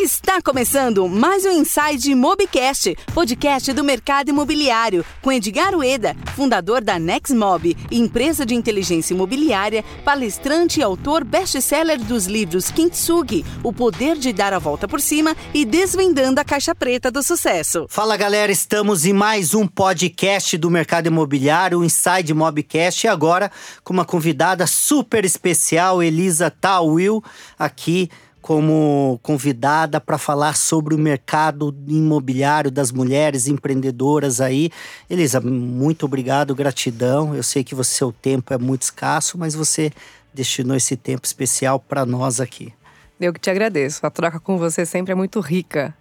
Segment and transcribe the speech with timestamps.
[0.00, 7.00] Está começando mais um Inside Mobcast, podcast do mercado imobiliário, com Edgar Ueda, fundador da
[7.00, 14.32] Nexmob, empresa de inteligência imobiliária, palestrante e autor best-seller dos livros Kintsugi, O Poder de
[14.32, 17.86] Dar a Volta por Cima e Desvendando a Caixa Preta do Sucesso.
[17.88, 23.50] Fala galera, estamos em mais um podcast do mercado imobiliário, o Inside Mobcast, e agora
[23.82, 27.20] com uma convidada super especial, Elisa Tawil,
[27.58, 28.08] aqui
[28.48, 34.70] como convidada para falar sobre o mercado imobiliário das mulheres empreendedoras aí.
[35.10, 37.34] Elisa, muito obrigado, gratidão.
[37.34, 39.92] Eu sei que o seu tempo é muito escasso, mas você
[40.32, 42.72] destinou esse tempo especial para nós aqui.
[43.20, 44.06] Eu que te agradeço.
[44.06, 45.94] A troca com você sempre é muito rica.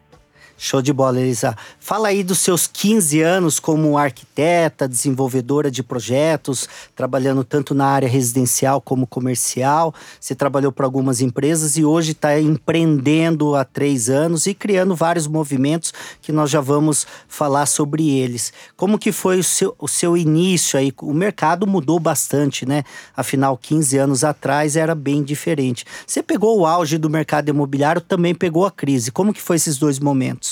[0.60, 1.56] Show de bola, Elisa.
[1.80, 8.10] Fala aí dos seus 15 anos como arquiteta, desenvolvedora de projetos, trabalhando tanto na área
[8.10, 9.94] residencial como comercial.
[10.20, 15.28] Você trabalhou para algumas empresas e hoje está empreendendo há três anos e criando vários
[15.28, 18.52] movimentos que nós já vamos falar sobre eles.
[18.76, 20.92] Como que foi o seu, o seu início aí?
[21.04, 22.84] O mercado mudou bastante, né?
[23.16, 25.86] Afinal, 15 anos atrás era bem diferente.
[26.06, 29.12] Você pegou o auge do mercado imobiliário, também pegou a crise.
[29.12, 30.47] Como que foi esses dois momentos?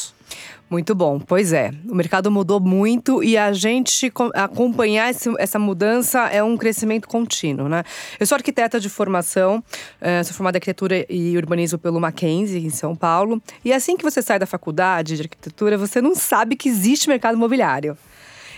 [0.69, 1.71] Muito bom, pois é.
[1.87, 7.69] O mercado mudou muito e a gente acompanhar esse, essa mudança é um crescimento contínuo,
[7.69, 7.83] né?
[8.19, 9.63] Eu sou arquiteta de formação,
[10.01, 13.41] eh, sou formada em arquitetura e urbanismo pelo Mackenzie, em São Paulo.
[13.63, 17.35] E assim que você sai da faculdade de arquitetura, você não sabe que existe mercado
[17.35, 17.95] imobiliário.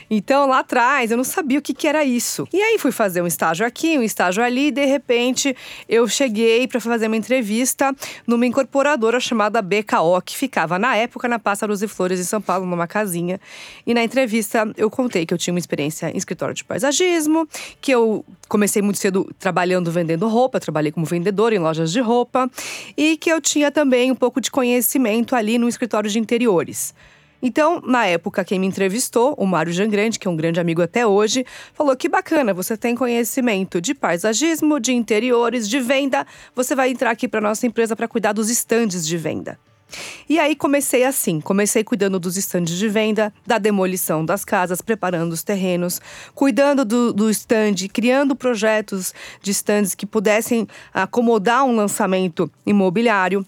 [0.09, 2.47] Então, lá atrás, eu não sabia o que, que era isso.
[2.53, 5.55] E aí fui fazer um estágio aqui, um estágio ali, e de repente
[5.87, 7.93] eu cheguei para fazer uma entrevista
[8.25, 12.65] numa incorporadora chamada BKO, que ficava na época na Pássaros e Flores em São Paulo,
[12.65, 13.39] numa casinha.
[13.85, 17.47] E na entrevista eu contei que eu tinha uma experiência em escritório de paisagismo,
[17.81, 22.49] que eu comecei muito cedo trabalhando vendendo roupa, trabalhei como vendedora em lojas de roupa,
[22.95, 26.93] e que eu tinha também um pouco de conhecimento ali no escritório de interiores.
[27.41, 31.05] Então, na época, quem me entrevistou, o Mário Jangrande, que é um grande amigo até
[31.05, 36.89] hoje, falou que bacana, você tem conhecimento de paisagismo, de interiores, de venda, você vai
[36.89, 39.59] entrar aqui para nossa empresa para cuidar dos estandes de venda.
[40.27, 45.31] E aí comecei assim, comecei cuidando dos estandes de venda, da demolição das casas, preparando
[45.31, 46.01] os terrenos,
[46.35, 53.45] cuidando do, do stand, criando projetos de stands que pudessem acomodar um lançamento imobiliário.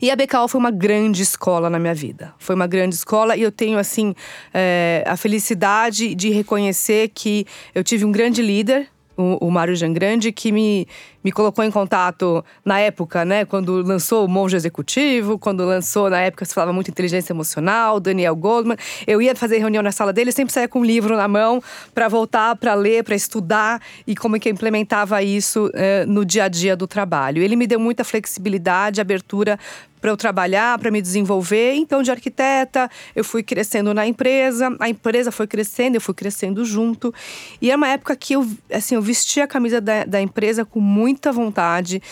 [0.00, 2.34] E a BKO foi uma grande escola na minha vida.
[2.38, 4.14] Foi uma grande escola e eu tenho, assim,
[4.52, 10.32] é, a felicidade de reconhecer que eu tive um grande líder, o, o Mário Jangrande,
[10.32, 10.86] que me,
[11.22, 13.44] me colocou em contato na época, né?
[13.44, 18.34] Quando lançou o Monge Executivo, quando lançou, na época se falava muito inteligência emocional, Daniel
[18.34, 18.76] Goldman.
[19.06, 21.62] Eu ia fazer reunião na sala dele, sempre saía com um livro na mão
[21.94, 26.24] para voltar, para ler, para estudar e como é que eu implementava isso eh, no
[26.24, 27.42] dia a dia do trabalho.
[27.42, 29.58] Ele me deu muita flexibilidade, abertura
[30.02, 31.74] para eu trabalhar, para me desenvolver.
[31.74, 36.64] Então, de arquiteta, eu fui crescendo na empresa, a empresa foi crescendo, eu fui crescendo
[36.64, 37.14] junto.
[37.60, 40.80] E era uma época que eu, assim, eu vestia a camisa da, da empresa com
[41.12, 42.02] muita vontade,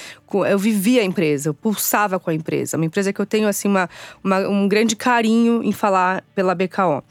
[0.46, 2.76] eu vivia a empresa, eu pulsava com a empresa.
[2.76, 3.88] Uma empresa que eu tenho, assim, uma,
[4.22, 7.02] uma um grande carinho em falar pela BKO.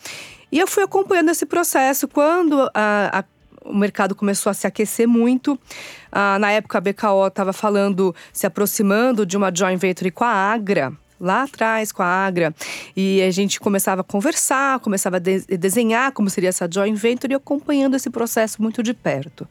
[0.51, 3.23] E eu fui acompanhando esse processo quando a, a
[3.65, 5.59] o mercado começou a se aquecer muito.
[6.11, 10.31] Ah, na época, a BKO estava falando, se aproximando de uma joint venture com a
[10.31, 12.53] Agra, lá atrás com a Agra.
[12.95, 17.33] E a gente começava a conversar, começava a de desenhar como seria essa joint venture
[17.33, 19.47] e acompanhando esse processo muito de perto.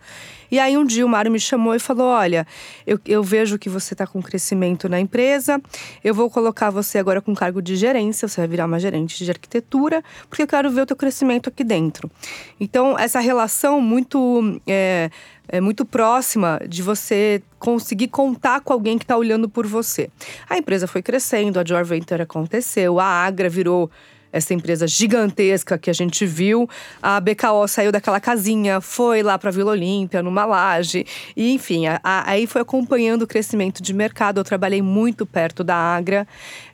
[0.51, 2.47] E aí um dia o Mário me chamou e falou: Olha,
[2.87, 5.61] eu, eu vejo que você está com crescimento na empresa,
[6.03, 9.31] eu vou colocar você agora com cargo de gerência, você vai virar uma gerente de
[9.31, 12.11] arquitetura, porque eu quero ver o teu crescimento aqui dentro.
[12.59, 14.61] Então, essa relação muito.
[14.67, 15.11] É,
[15.49, 20.11] é muito próxima de você conseguir contar com alguém que está olhando por você.
[20.49, 23.91] A empresa foi crescendo, a Joint Venture aconteceu, a Agra virou
[24.33, 26.69] essa empresa gigantesca que a gente viu.
[27.03, 31.06] A BKO saiu daquela casinha, foi lá para Vila Olímpia, numa laje.
[31.37, 34.38] E, enfim, a, a, aí foi acompanhando o crescimento de mercado.
[34.38, 36.26] Eu trabalhei muito perto da Agra,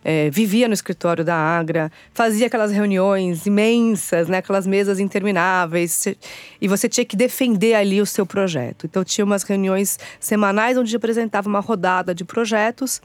[0.05, 6.06] é, vivia no escritório da Agra, fazia aquelas reuniões imensas, né, aquelas mesas intermináveis.
[6.61, 8.87] E você tinha que defender ali o seu projeto.
[8.87, 13.00] Então, tinha umas reuniões semanais onde apresentava uma rodada de projetos.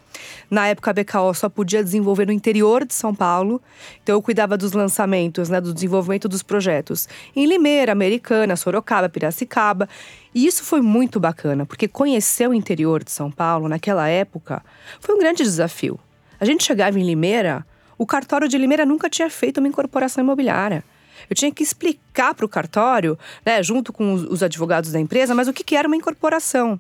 [0.50, 3.62] Na época, a BKO só podia desenvolver no interior de São Paulo.
[4.01, 9.09] Então, eu cuidava cuidava dos lançamentos, né, do desenvolvimento dos projetos em Limeira, Americana, Sorocaba,
[9.09, 9.89] Piracicaba.
[10.33, 14.63] E isso foi muito bacana, porque conhecer o interior de São Paulo naquela época
[15.01, 16.00] foi um grande desafio.
[16.39, 17.65] A gente chegava em Limeira,
[17.97, 20.86] o cartório de Limeira nunca tinha feito uma incorporação imobiliária.
[21.30, 25.50] Eu tinha que explicar para o cartório, né, junto com os advogados da empresa, mas
[25.50, 26.80] o que, que era uma incorporação.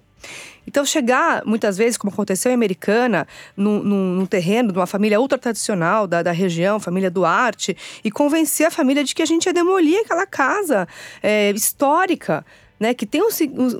[0.67, 3.27] Então, chegar, muitas vezes, como aconteceu em Americana,
[3.57, 8.67] num, num, terreno de uma família ultra tradicional da, da região, família Duarte, e convencer
[8.67, 10.87] a família de que a gente ia demolir aquela casa
[11.23, 12.45] é, histórica
[12.79, 13.27] né, que tem um,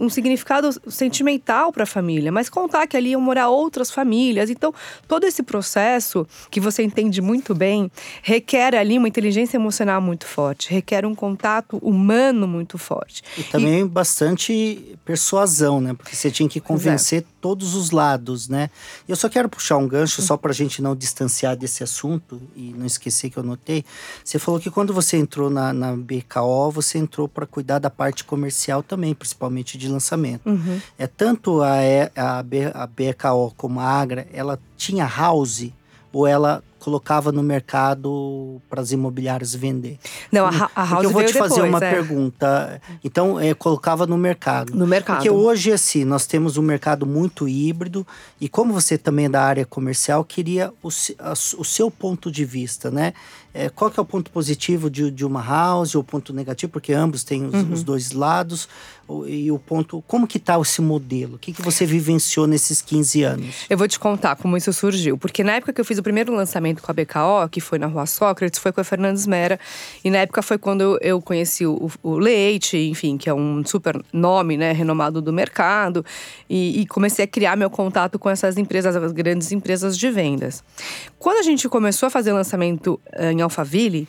[0.06, 4.50] um, significado sentimental para a família, mas contar que ali iam morar outras famílias.
[4.50, 4.74] Então,
[5.08, 7.90] todo esse processo, que você entende muito bem,
[8.22, 13.24] requer ali uma inteligência emocional muito forte, requer um contato humano muito forte.
[13.38, 13.86] E também e...
[13.86, 15.94] bastante persuasão, né?
[15.94, 17.39] Porque você tinha que convencer Exato.
[17.42, 18.70] Todos os lados, né?
[19.08, 22.74] Eu só quero puxar um gancho, só para a gente não distanciar desse assunto e
[22.78, 23.84] não esquecer que eu notei.
[24.24, 28.24] Você falou que quando você entrou na, na BKO, você entrou para cuidar da parte
[28.24, 30.50] comercial também, principalmente de lançamento.
[30.50, 30.80] Uhum.
[30.98, 31.76] É tanto a,
[32.16, 35.72] a, a BKO como a Agra, ela tinha house
[36.12, 40.00] ou ela colocava no mercado para as imobiliárias vender.
[40.32, 41.92] Não, a, a House eu vou te fazer depois, uma é.
[41.92, 42.82] pergunta.
[43.04, 44.74] Então, é, colocava no mercado.
[44.74, 45.18] No mercado.
[45.18, 48.08] Porque hoje, assim, nós temos um mercado muito híbrido
[48.40, 50.90] e como você também é da área comercial, queria o,
[51.20, 53.14] a, o seu ponto de vista, né?
[53.54, 56.72] É, qual que é o ponto positivo de, de uma house ou o ponto negativo?
[56.72, 57.74] Porque ambos têm os, uhum.
[57.74, 58.70] os dois lados.
[59.28, 61.36] E o ponto, como que está esse modelo?
[61.36, 63.56] O que, que você vivenciou nesses 15 anos?
[63.70, 65.18] Eu vou te contar como isso surgiu.
[65.18, 67.88] Porque na época que eu fiz o primeiro lançamento com a BKO, que foi na
[67.88, 69.60] Rua Sócrates, foi com a Fernandes Mera.
[70.04, 74.00] E na época foi quando eu conheci o, o Leite, enfim, que é um super
[74.14, 76.06] nome, né, renomado do mercado.
[76.50, 80.64] E, e comecei a criar meu contato com essas empresas, as grandes empresas de vendas.
[81.18, 84.08] Quando a gente começou a fazer lançamento eh, em Alphaville,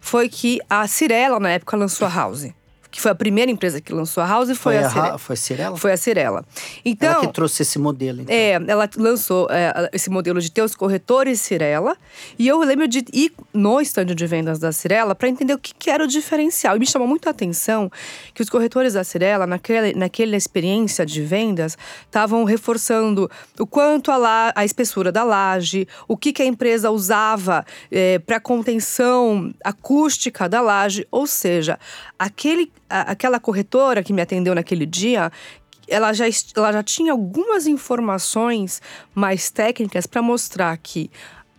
[0.00, 2.52] foi que a Cirela, na época, lançou a House
[2.92, 5.18] que foi a primeira empresa que lançou a House, foi, foi a, Cirela.
[5.18, 5.76] Foi a Cirela?
[5.78, 6.44] Foi a Cirela.
[6.84, 8.36] Então, ela que trouxe esse modelo, então.
[8.36, 11.96] É, ela lançou é, esse modelo de ter os corretores Cirela.
[12.38, 15.74] E eu lembro de ir no estande de vendas da Cirela para entender o que,
[15.74, 16.76] que, era o diferencial.
[16.76, 17.90] E me chamou muito a atenção
[18.34, 24.18] que os corretores da Cirela, naquela, naquela experiência de vendas, estavam reforçando o quanto a,
[24.18, 30.46] la, a espessura da laje, o que, que a empresa usava é, para contenção acústica
[30.46, 31.06] da laje.
[31.10, 31.78] Ou seja,
[32.18, 35.32] aquele aquela corretora que me atendeu naquele dia,
[35.88, 36.24] ela já,
[36.56, 38.80] ela já tinha algumas informações
[39.14, 41.10] mais técnicas para mostrar que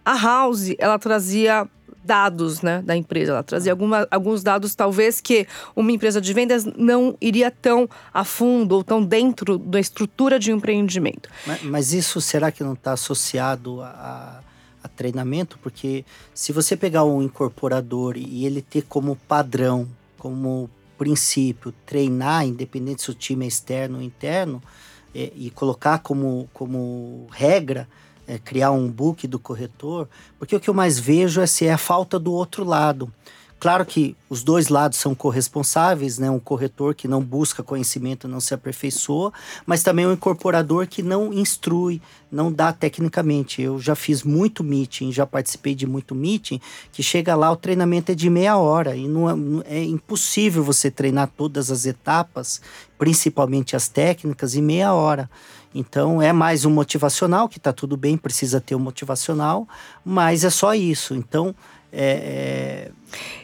[0.06, 1.68] a House ela trazia
[2.04, 3.32] dados né, da empresa.
[3.32, 8.24] Ela trazia alguma, alguns dados, talvez, que uma empresa de vendas não iria tão a
[8.24, 11.30] fundo ou tão dentro da estrutura de um empreendimento.
[11.48, 14.42] Mas, mas isso será que não está associado a,
[14.84, 15.58] a, treinamento?
[15.60, 16.04] Porque
[16.34, 19.88] se você pegar um incorporador e ele ter como padrão,
[20.18, 20.70] como
[21.04, 24.64] princípio, treinar, independente se o time é externo ou interno,
[25.14, 27.90] é, e colocar como, como regra,
[28.26, 30.08] é, criar um book do corretor,
[30.40, 33.12] porque o que eu mais vejo é se é a falta do outro lado.
[33.64, 36.30] Claro que os dois lados são corresponsáveis, né?
[36.30, 39.32] Um corretor que não busca conhecimento não se aperfeiçoa,
[39.66, 43.62] mas também um incorporador que não instrui, não dá tecnicamente.
[43.62, 46.60] Eu já fiz muito meeting, já participei de muito meeting,
[46.92, 50.92] que chega lá, o treinamento é de meia hora e não é, é impossível você
[50.92, 52.60] treinar todas as etapas,
[52.98, 55.30] principalmente as técnicas, em meia hora.
[55.74, 59.66] Então é mais um motivacional, que está tudo bem, precisa ter um motivacional,
[60.04, 61.16] mas é só isso.
[61.16, 61.56] Então
[61.96, 62.92] é, é,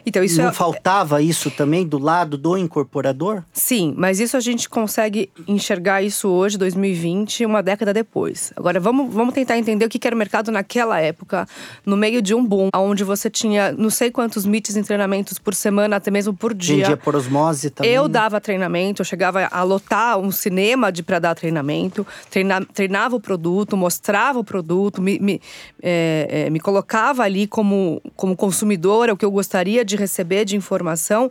[0.04, 0.52] então, isso não é...
[0.52, 3.42] faltava isso também do lado do incorporador?
[3.52, 8.52] Sim, mas isso a gente consegue enxergar isso hoje, 2020, uma década depois.
[8.56, 11.46] Agora, vamos, vamos tentar entender o que era o mercado naquela época,
[11.84, 15.54] no meio de um boom, onde você tinha não sei quantos meets em treinamentos por
[15.54, 16.76] semana, até mesmo por dia.
[16.76, 17.92] Vendia por osmose também.
[17.92, 23.16] Eu dava treinamento, eu chegava a lotar um cinema de para dar treinamento, treina, treinava
[23.16, 25.40] o produto, mostrava o produto, me, me,
[25.82, 30.56] é, é, me colocava ali como, como consumidora, o que eu gostaria de receber de
[30.56, 31.30] informação.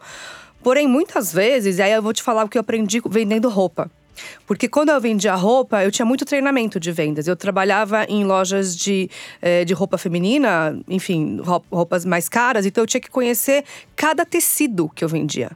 [0.62, 3.90] Porém, muitas vezes, e aí eu vou te falar o que eu aprendi vendendo roupa.
[4.46, 7.28] Porque quando eu vendia roupa, eu tinha muito treinamento de vendas.
[7.28, 9.10] Eu trabalhava em lojas de,
[9.42, 11.40] eh, de roupa feminina, enfim,
[11.72, 13.64] roupas mais caras, então eu tinha que conhecer
[13.96, 15.52] cada tecido que eu vendia.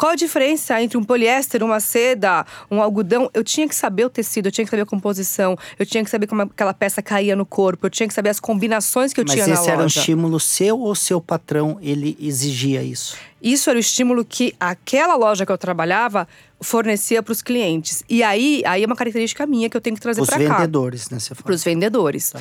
[0.00, 3.30] Qual a diferença entre um poliéster, uma seda, um algodão?
[3.34, 6.08] Eu tinha que saber o tecido, eu tinha que saber a composição, eu tinha que
[6.08, 9.24] saber como aquela peça caía no corpo, eu tinha que saber as combinações que eu
[9.26, 9.60] Mas tinha na loja.
[9.60, 13.14] Mas esse era um estímulo seu ou seu patrão, ele exigia isso?
[13.42, 16.28] Isso era o estímulo que aquela loja que eu trabalhava
[16.60, 18.02] fornecia para os clientes.
[18.08, 20.42] E aí, aí é uma característica minha que eu tenho que trazer para cá.
[20.44, 21.18] Os vendedores, né?
[21.42, 22.30] Para os vendedores.
[22.30, 22.40] Tá.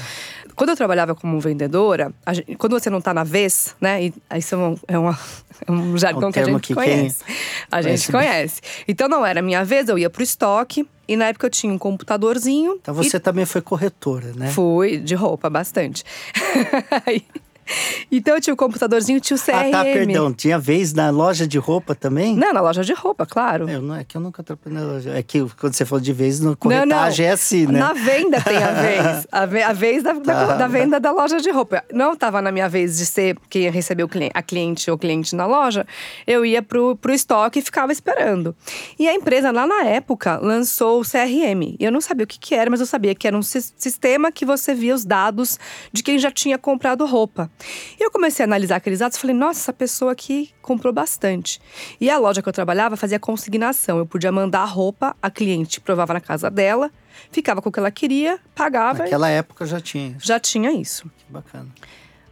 [0.59, 4.03] Quando eu trabalhava como vendedora, gente, quando você não está na vez, né?
[4.03, 5.19] E, isso é, uma, é, uma,
[5.65, 7.23] é um jargão que a gente que conhece.
[7.71, 8.59] A gente conhece.
[8.85, 10.85] Então não era minha vez, eu ia para o estoque.
[11.07, 12.77] E na época eu tinha um computadorzinho.
[12.81, 13.19] Então você e...
[13.21, 14.51] também foi corretora, né?
[14.51, 16.03] Fui, de roupa, bastante.
[18.11, 19.67] então tinha o computadorzinho, tinha o CRM.
[19.67, 20.33] Ah, tá, perdão.
[20.33, 22.35] Tinha vez na loja de roupa também?
[22.35, 23.69] Não, na loja de roupa, claro.
[23.69, 25.11] Eu não, é que eu nunca trabalhei na loja.
[25.11, 27.25] É que quando você falou de vez, no corretagem não, não.
[27.25, 27.79] é assim, né?
[27.79, 29.27] Na venda tem a vez.
[29.31, 30.45] A, ve a vez da, tá.
[30.45, 31.83] da, da, venda da loja de roupa.
[31.93, 35.45] Não estava na minha vez de ser quem recebeu cliente, a cliente ou cliente na
[35.45, 35.85] loja.
[36.25, 38.55] Eu ia pro, pro estoque e ficava esperando.
[38.97, 41.75] E a empresa, lá na época, lançou o CRM.
[41.79, 44.45] Eu não sabia o que, que era, mas eu sabia que era um sistema que
[44.45, 45.59] você via os dados
[45.91, 47.49] de quem já tinha comprado roupa.
[47.99, 51.59] E eu comecei a analisar aqueles dados e falei, nossa, essa pessoa aqui comprou bastante.
[51.99, 53.97] E a loja que eu trabalhava fazia consignação.
[53.97, 56.91] Eu podia mandar a roupa, a cliente provava na casa dela,
[57.31, 59.03] ficava com o que ela queria, pagava.
[59.03, 59.35] Naquela e...
[59.35, 60.15] época já tinha.
[60.19, 61.09] Já tinha isso.
[61.17, 61.67] Que bacana.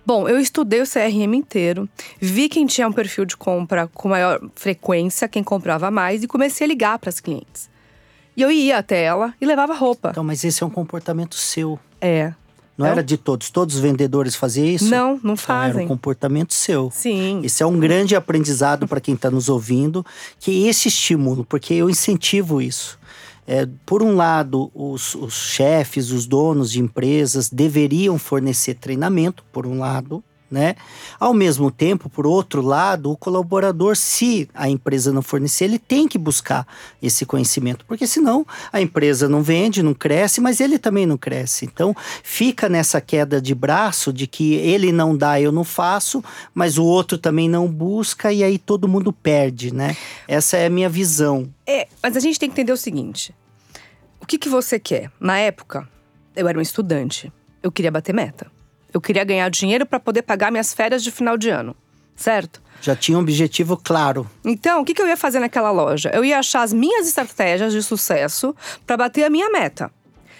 [0.05, 4.39] Bom, eu estudei o CRM inteiro, vi quem tinha um perfil de compra com maior
[4.55, 7.69] frequência, quem comprava mais e comecei a ligar para as clientes.
[8.33, 10.11] E eu ia até ela e levava roupa.
[10.11, 11.77] Então, mas esse é um comportamento seu.
[11.99, 12.33] É.
[12.77, 13.49] Não era de todos.
[13.49, 14.89] Todos os vendedores faziam isso?
[14.89, 15.69] Não, não fazem.
[15.69, 16.91] Então, era um comportamento seu.
[16.93, 17.41] Sim.
[17.43, 20.05] Esse é um grande aprendizado para quem está nos ouvindo,
[20.39, 22.99] que esse estímulo, porque eu incentivo isso.
[23.47, 29.65] É, por um lado, os, os chefes, os donos de empresas deveriam fornecer treinamento, por
[29.65, 30.75] um lado, né?
[31.19, 36.07] Ao mesmo tempo, por outro lado, o colaborador, se a empresa não fornecer, ele tem
[36.07, 36.65] que buscar
[37.01, 41.65] esse conhecimento, porque senão a empresa não vende, não cresce, mas ele também não cresce.
[41.65, 46.23] Então, fica nessa queda de braço de que ele não dá, eu não faço,
[46.53, 49.95] mas o outro também não busca e aí todo mundo perde, né?
[50.27, 51.49] Essa é a minha visão.
[51.65, 53.35] É, mas a gente tem que entender o seguinte:
[54.21, 55.11] o que, que você quer?
[55.19, 55.87] Na época,
[56.35, 58.56] eu era um estudante, eu queria bater meta.
[58.97, 61.75] Eu queria ganhar dinheiro para poder pagar minhas férias de final de ano,
[62.15, 62.59] certo?
[62.81, 64.27] Já tinha um objetivo claro.
[64.43, 66.09] Então, o que, que eu ia fazer naquela loja?
[66.15, 68.55] Eu ia achar as minhas estratégias de sucesso
[68.87, 69.91] para bater a minha meta.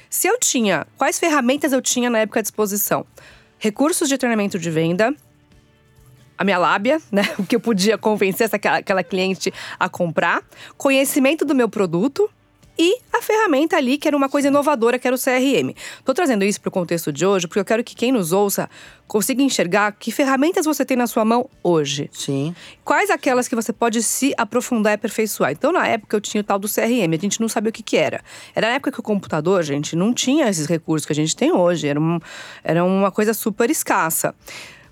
[0.10, 3.06] Se eu tinha, quais ferramentas eu tinha na época à disposição?
[3.60, 5.14] Recursos de treinamento de venda,
[6.36, 7.30] a minha lábia, né?
[7.38, 10.42] O que eu podia convencer essa, aquela cliente a comprar,
[10.76, 12.28] conhecimento do meu produto,
[12.78, 15.74] e a ferramenta ali, que era uma coisa inovadora, que era o CRM.
[16.00, 18.70] Estou trazendo isso para o contexto de hoje, porque eu quero que quem nos ouça
[19.08, 22.10] consiga enxergar que ferramentas você tem na sua mão hoje.
[22.12, 22.54] Sim.
[22.84, 25.52] Quais aquelas que você pode se aprofundar e aperfeiçoar.
[25.52, 27.82] Então, na época, eu tinha o tal do CRM, a gente não sabia o que,
[27.82, 28.22] que era.
[28.54, 31.52] Era na época que o computador, gente, não tinha esses recursos que a gente tem
[31.52, 31.88] hoje.
[31.88, 32.20] Era, um,
[32.64, 34.36] era uma coisa super escassa.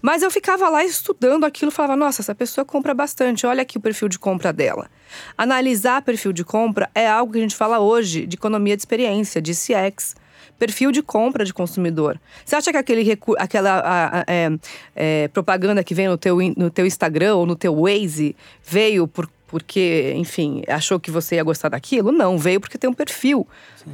[0.05, 3.81] Mas eu ficava lá estudando aquilo, falava: nossa, essa pessoa compra bastante, olha aqui o
[3.81, 4.87] perfil de compra dela.
[5.35, 9.41] Analisar perfil de compra é algo que a gente fala hoje de economia de experiência,
[9.41, 10.13] de CX
[10.59, 12.21] perfil de compra de consumidor.
[12.45, 14.51] Você acha que aquele aquela a, a, é,
[14.95, 19.27] é, propaganda que vem no teu, no teu Instagram ou no teu Waze veio por,
[19.47, 22.11] porque, enfim, achou que você ia gostar daquilo?
[22.11, 23.47] Não, veio porque tem um perfil.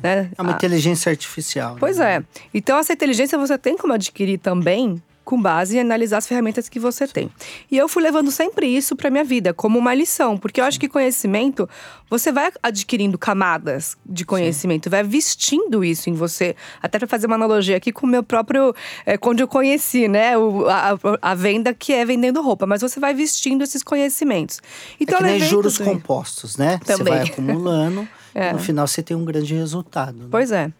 [0.04, 0.30] Né?
[0.38, 1.78] É uma inteligência artificial.
[1.80, 2.18] Pois né?
[2.18, 2.24] é.
[2.54, 6.80] Então, essa inteligência você tem como adquirir também com base em analisar as ferramentas que
[6.80, 7.30] você tem.
[7.70, 10.80] E eu fui levando sempre isso para minha vida como uma lição, porque eu acho
[10.80, 11.70] que conhecimento,
[12.10, 14.90] você vai adquirindo camadas de conhecimento, Sim.
[14.90, 16.56] vai vestindo isso em você.
[16.82, 18.74] Até para fazer uma analogia aqui com o meu próprio,
[19.06, 23.00] é, quando eu conheci, né, o, a, a, venda que é vendendo roupa, mas você
[23.00, 24.60] vai vestindo esses conhecimentos.
[25.00, 26.80] Então, é que nem juros compostos, né?
[26.86, 26.98] Também.
[26.98, 28.08] Você vai acumulando.
[28.34, 28.54] É.
[28.54, 30.18] No final você tem um grande resultado.
[30.18, 30.28] Né?
[30.32, 30.72] Pois é.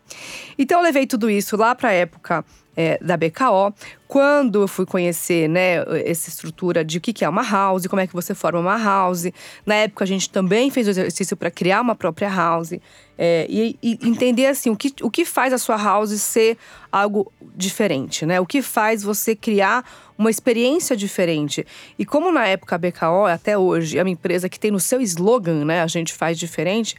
[0.58, 3.74] Então eu levei tudo isso lá para a época é, da BKO.
[4.08, 8.08] Quando eu fui conhecer né, essa estrutura de o que é uma house, como é
[8.08, 9.28] que você forma uma house.
[9.66, 12.74] Na época a gente também fez o exercício para criar uma própria house.
[13.18, 16.58] É, e, e, entender assim o que, o que faz a sua house ser
[16.92, 18.40] algo diferente, né?
[18.40, 19.86] O que faz você criar
[20.18, 21.66] uma experiência diferente.
[21.98, 25.00] E como na época a BKO, até hoje, é uma empresa que tem no seu
[25.02, 25.82] slogan, né?
[25.84, 26.96] A gente faz diferente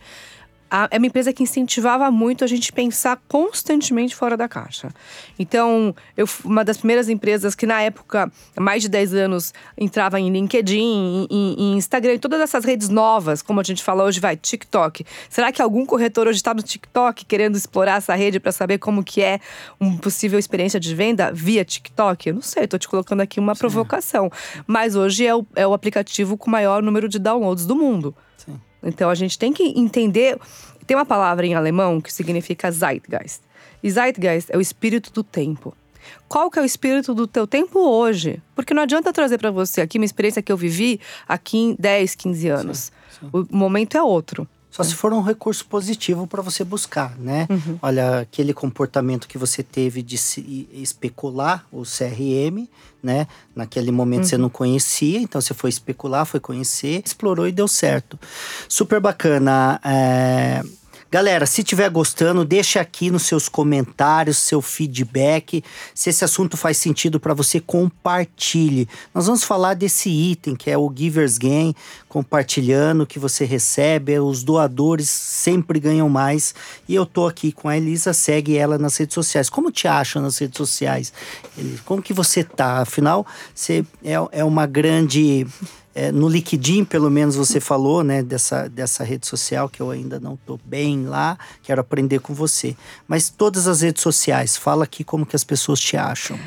[0.90, 4.88] é uma empresa que incentivava muito a gente pensar constantemente fora da caixa.
[5.38, 10.30] Então, eu uma das primeiras empresas que na época, mais de 10 anos, entrava em
[10.30, 14.36] LinkedIn, em, em Instagram, em todas essas redes novas, como a gente fala hoje, vai,
[14.36, 15.04] TikTok.
[15.28, 19.04] Será que algum corretor hoje está no TikTok querendo explorar essa rede para saber como
[19.04, 19.40] que é
[19.78, 22.28] uma possível experiência de venda via TikTok?
[22.28, 23.60] Eu não sei, estou te colocando aqui uma Sim.
[23.60, 24.30] provocação.
[24.66, 28.14] Mas hoje é o, é o aplicativo com o maior número de downloads do mundo.
[28.82, 30.38] Então a gente tem que entender.
[30.86, 33.40] Tem uma palavra em alemão que significa Zeitgeist.
[33.82, 35.74] E Zeitgeist é o espírito do tempo.
[36.28, 38.42] Qual que é o espírito do teu tempo hoje?
[38.54, 42.14] Porque não adianta trazer para você aqui uma experiência que eu vivi aqui em 10,
[42.14, 42.78] 15 anos.
[42.78, 43.30] Sim, sim.
[43.32, 44.48] O momento é outro.
[44.72, 47.46] Só se for um recurso positivo para você buscar, né?
[47.50, 47.78] Uhum.
[47.82, 52.66] Olha, aquele comportamento que você teve de se especular o CRM,
[53.02, 53.26] né?
[53.54, 54.28] Naquele momento uhum.
[54.28, 58.18] você não conhecia, então você foi especular, foi conhecer, explorou e deu certo.
[58.66, 59.78] Super bacana.
[59.84, 60.62] É...
[61.12, 65.62] Galera, se tiver gostando, deixa aqui nos seus comentários seu feedback.
[65.94, 68.88] Se esse assunto faz sentido para você, compartilhe.
[69.14, 71.74] Nós vamos falar desse item que é o Giver's Gain,
[72.08, 74.18] compartilhando o que você recebe.
[74.18, 76.54] Os doadores sempre ganham mais.
[76.88, 79.50] E eu tô aqui com a Elisa, segue ela nas redes sociais.
[79.50, 81.12] Como te acham nas redes sociais?
[81.84, 82.78] Como que você tá?
[82.78, 85.46] Afinal, você é, é uma grande
[85.94, 90.18] é, no LinkedIn, pelo menos você falou, né, dessa, dessa rede social que eu ainda
[90.18, 92.76] não estou bem lá, quero aprender com você.
[93.06, 96.38] Mas todas as redes sociais, fala aqui como que as pessoas te acham.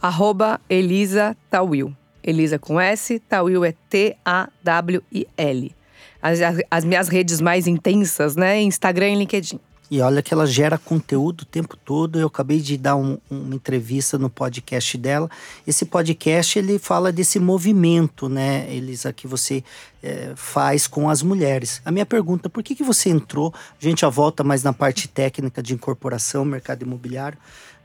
[0.00, 1.94] Arroba Elisa Tawil.
[2.22, 5.74] Elisa com S, Tawil é T-A-W-I-L.
[6.22, 9.60] As, as, as minhas redes mais intensas, né, Instagram e LinkedIn.
[9.90, 12.18] E olha que ela gera conteúdo o tempo todo.
[12.18, 15.30] Eu acabei de dar um, uma entrevista no podcast dela.
[15.66, 19.62] Esse podcast ele fala desse movimento, né, Elisa, que você
[20.02, 21.82] é, faz com as mulheres.
[21.84, 23.52] A minha pergunta: por que, que você entrou?
[23.80, 27.38] A gente já volta mais na parte técnica de incorporação, mercado imobiliário.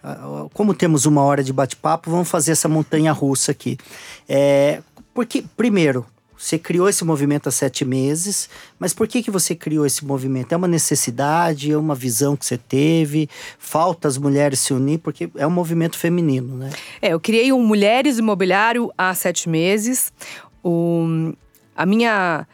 [0.03, 3.77] Ah, como temos uma hora de bate-papo, vamos fazer essa montanha russa aqui.
[4.27, 4.81] É,
[5.13, 6.05] porque, primeiro,
[6.39, 10.53] você criou esse movimento há sete meses, mas por que, que você criou esse movimento?
[10.53, 13.29] É uma necessidade, é uma visão que você teve?
[13.59, 14.99] Falta as mulheres se unir?
[14.99, 16.69] Porque é um movimento feminino, né?
[17.01, 20.13] É, eu criei um Mulheres Imobiliário há sete meses.
[20.63, 21.33] O,
[21.75, 22.47] a minha.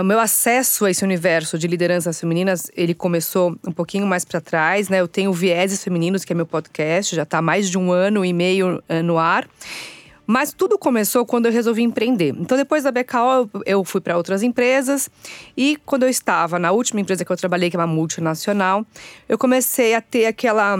[0.00, 4.40] O meu acesso a esse universo de lideranças femininas, ele começou um pouquinho mais para
[4.40, 5.00] trás, né?
[5.00, 8.24] Eu tenho Vieses Femininos, que é meu podcast, já está há mais de um ano
[8.24, 9.48] e meio uh, no ar.
[10.26, 12.34] Mas tudo começou quando eu resolvi empreender.
[12.38, 15.08] Então, depois da BKO, eu fui para outras empresas.
[15.56, 18.84] E quando eu estava na última empresa que eu trabalhei, que é uma multinacional,
[19.28, 20.76] eu comecei a ter aquela,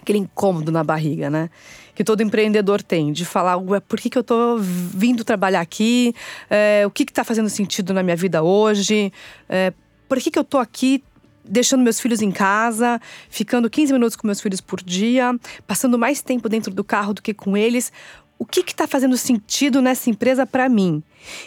[0.00, 1.50] aquele incômodo na barriga, né?
[1.94, 6.14] Que todo empreendedor tem, de falar, por que, que eu tô vindo trabalhar aqui?
[6.48, 9.12] É, o que está fazendo sentido na minha vida hoje?
[9.48, 9.72] É,
[10.08, 11.02] por que, que eu tô aqui
[11.48, 15.34] deixando meus filhos em casa, ficando 15 minutos com meus filhos por dia,
[15.66, 17.92] passando mais tempo dentro do carro do que com eles
[18.38, 21.02] o que está fazendo sentido nessa empresa para mim?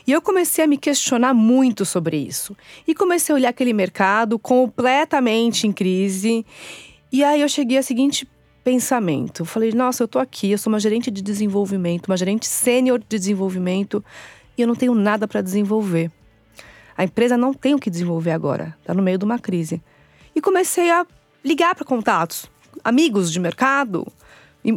[0.06, 2.56] E eu comecei a me questionar muito sobre isso.
[2.88, 6.46] E comecei a olhar aquele mercado completamente em crise.
[7.12, 8.28] E aí eu cheguei ao seguinte
[8.64, 9.42] pensamento.
[9.42, 13.00] Eu falei, nossa, eu tô aqui, eu sou uma gerente de desenvolvimento, uma gerente sênior
[13.00, 14.04] de desenvolvimento,
[14.58, 16.12] e eu não tenho nada para desenvolver.
[16.98, 19.82] A empresa não tem o que desenvolver agora, está no meio de uma crise.
[20.36, 21.06] E comecei a
[21.44, 22.46] ligar para contatos,
[22.84, 24.06] amigos de mercado,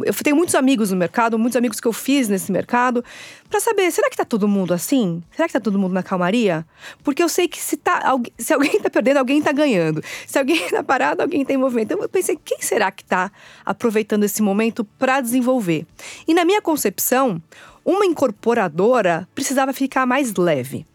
[0.05, 3.03] eu tenho muitos amigos no mercado, muitos amigos que eu fiz nesse mercado,
[3.49, 5.21] para saber, será que tá todo mundo assim?
[5.31, 6.65] Será que tá todo mundo na calmaria?
[7.03, 10.03] Porque eu sei que se, tá, se alguém tá perdendo, alguém tá ganhando.
[10.25, 11.93] Se alguém tá parado, alguém tá movimento.
[11.93, 13.31] Então eu pensei, quem será que tá
[13.65, 15.85] aproveitando esse momento para desenvolver?
[16.27, 17.41] E na minha concepção,
[17.85, 20.85] uma incorporadora precisava ficar mais leve.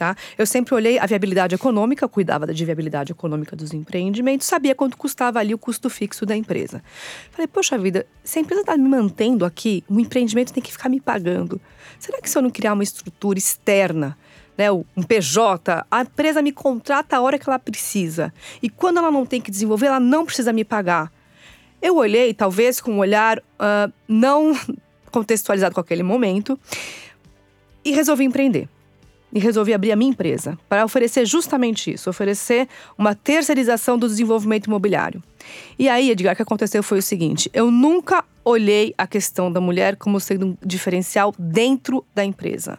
[0.00, 0.16] Tá?
[0.38, 5.38] Eu sempre olhei a viabilidade econômica, cuidava da viabilidade econômica dos empreendimentos, sabia quanto custava
[5.38, 6.82] ali o custo fixo da empresa.
[7.30, 10.88] Falei, poxa vida, se a empresa está me mantendo aqui, o empreendimento tem que ficar
[10.88, 11.60] me pagando.
[11.98, 14.16] Será que se eu não criar uma estrutura externa,
[14.56, 18.32] né, um PJ, a empresa me contrata a hora que ela precisa.
[18.62, 21.12] E quando ela não tem que desenvolver, ela não precisa me pagar.
[21.82, 24.58] Eu olhei, talvez com um olhar uh, não
[25.12, 26.58] contextualizado com aquele momento,
[27.84, 28.66] e resolvi empreender
[29.32, 34.66] e resolvi abrir a minha empresa para oferecer justamente isso, oferecer uma terceirização do desenvolvimento
[34.66, 35.22] imobiliário.
[35.78, 39.60] E aí, Edgar, o que aconteceu foi o seguinte: eu nunca olhei a questão da
[39.60, 42.78] mulher como sendo um diferencial dentro da empresa.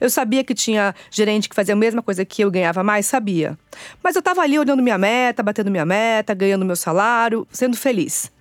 [0.00, 3.58] Eu sabia que tinha gerente que fazia a mesma coisa que eu ganhava mais, sabia.
[4.02, 8.32] Mas eu estava ali olhando minha meta, batendo minha meta, ganhando meu salário, sendo feliz.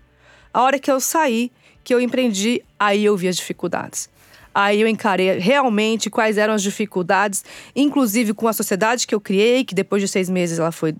[0.54, 1.52] A hora que eu saí,
[1.84, 4.10] que eu empreendi, aí eu vi as dificuldades.
[4.54, 7.44] Aí eu encarei realmente quais eram as dificuldades,
[7.76, 10.96] inclusive com a sociedade que eu criei, que depois de seis meses ela foi,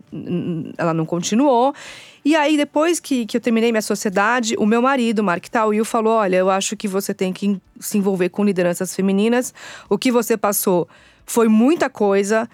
[0.78, 1.74] ela não continuou.
[2.24, 6.14] E aí, depois que, que eu terminei minha sociedade, o meu marido, Mark Tawil, falou:
[6.14, 9.54] Olha, eu acho que você tem que se envolver com lideranças femininas.
[9.90, 10.88] O que você passou
[11.26, 12.48] foi muita coisa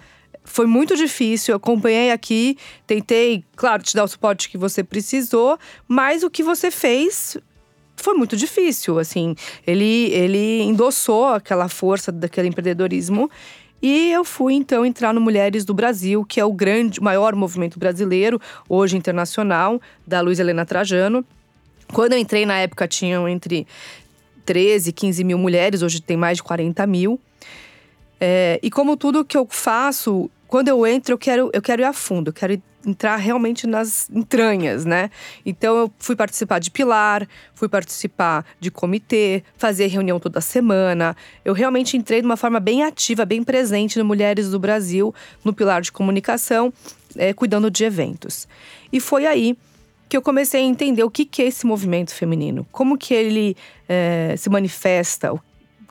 [0.46, 2.56] foi muito difícil, eu acompanhei aqui,
[2.86, 7.36] tentei, claro, te dar o suporte que você precisou, mas o que você fez
[7.96, 9.34] foi muito difícil, assim.
[9.66, 13.30] Ele, ele endossou aquela força daquele empreendedorismo.
[13.82, 17.78] E eu fui então entrar no Mulheres do Brasil, que é o grande, maior movimento
[17.78, 21.24] brasileiro, hoje internacional, da Luiz Helena Trajano.
[21.92, 23.66] Quando eu entrei na época tinham entre
[24.44, 27.20] 13 e 15 mil mulheres, hoje tem mais de 40 mil.
[28.18, 31.84] É, e como tudo que eu faço quando eu entro, eu quero, eu quero ir
[31.84, 35.10] a fundo, eu quero entrar realmente nas entranhas, né?
[35.44, 41.16] Então eu fui participar de pilar, fui participar de comitê, fazer reunião toda semana.
[41.44, 45.12] Eu realmente entrei de uma forma bem ativa, bem presente no Mulheres do Brasil,
[45.44, 46.72] no pilar de comunicação,
[47.16, 48.46] é, cuidando de eventos.
[48.92, 49.58] E foi aí
[50.08, 53.56] que eu comecei a entender o que, que é esse movimento feminino, como que ele
[53.88, 55.32] é, se manifesta,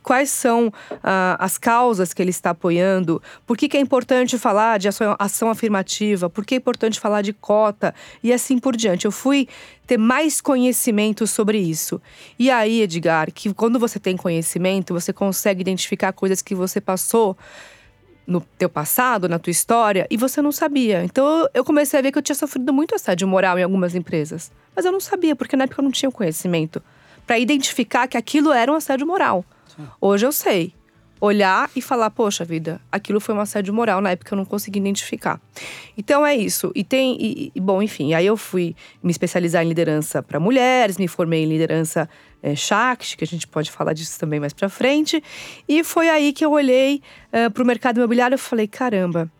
[0.05, 0.71] quais são
[1.03, 5.15] ah, as causas que ele está apoiando, por que, que é importante falar de ação,
[5.17, 9.05] ação afirmativa, por que é importante falar de cota e assim por diante.
[9.05, 9.47] Eu fui
[9.87, 11.99] ter mais conhecimento sobre isso.
[12.37, 17.35] E aí, Edgar, que quando você tem conhecimento, você consegue identificar coisas que você passou
[18.27, 21.03] no teu passado, na tua história, e você não sabia.
[21.03, 24.51] Então eu comecei a ver que eu tinha sofrido muito assédio moral em algumas empresas.
[24.75, 26.79] Mas eu não sabia, porque na época eu não tinha conhecimento
[27.25, 29.43] para identificar que aquilo era um assédio moral.
[29.99, 30.73] Hoje eu sei.
[31.21, 34.79] Olhar e falar, poxa vida, aquilo foi um assédio moral, na época eu não consegui
[34.79, 35.39] identificar.
[35.97, 36.73] Então é isso.
[36.75, 37.17] E tem.
[37.19, 41.43] E, e bom, enfim, aí eu fui me especializar em liderança para mulheres, me formei
[41.43, 42.09] em liderança
[42.43, 45.23] é, Shakti, que a gente pode falar disso também mais para frente.
[45.67, 49.31] E foi aí que eu olhei uh, para o mercado imobiliário e falei: caramba,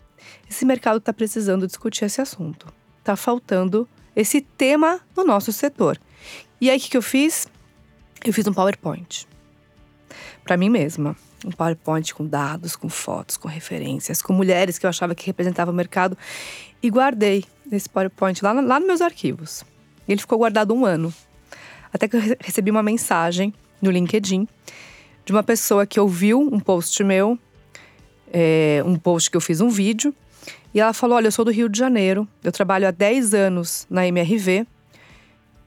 [0.50, 2.68] esse mercado está precisando discutir esse assunto.
[3.00, 6.00] Está faltando esse tema no nosso setor.
[6.60, 7.48] E aí o que, que eu fiz?
[8.24, 9.28] Eu fiz um PowerPoint
[10.46, 11.16] para mim mesma.
[11.44, 15.74] Um PowerPoint com dados, com fotos, com referências, com mulheres que eu achava que representavam
[15.74, 16.18] o mercado.
[16.82, 19.66] E guardei esse PowerPoint lá, lá nos meus arquivos.
[20.08, 21.14] Ele ficou guardado um ano.
[21.92, 24.48] Até que eu recebi uma mensagem no LinkedIn
[25.26, 27.38] de uma pessoa que ouviu um post meu,
[28.32, 30.14] é, um post que eu fiz um vídeo,
[30.74, 33.88] e ela falou: Olha, eu sou do Rio de Janeiro, eu trabalho há 10 anos
[33.90, 34.68] na MRV,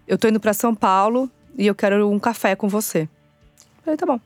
[0.06, 3.02] eu tô indo para São Paulo e eu quero um café com você.
[3.02, 4.20] Eu falei: Tá bom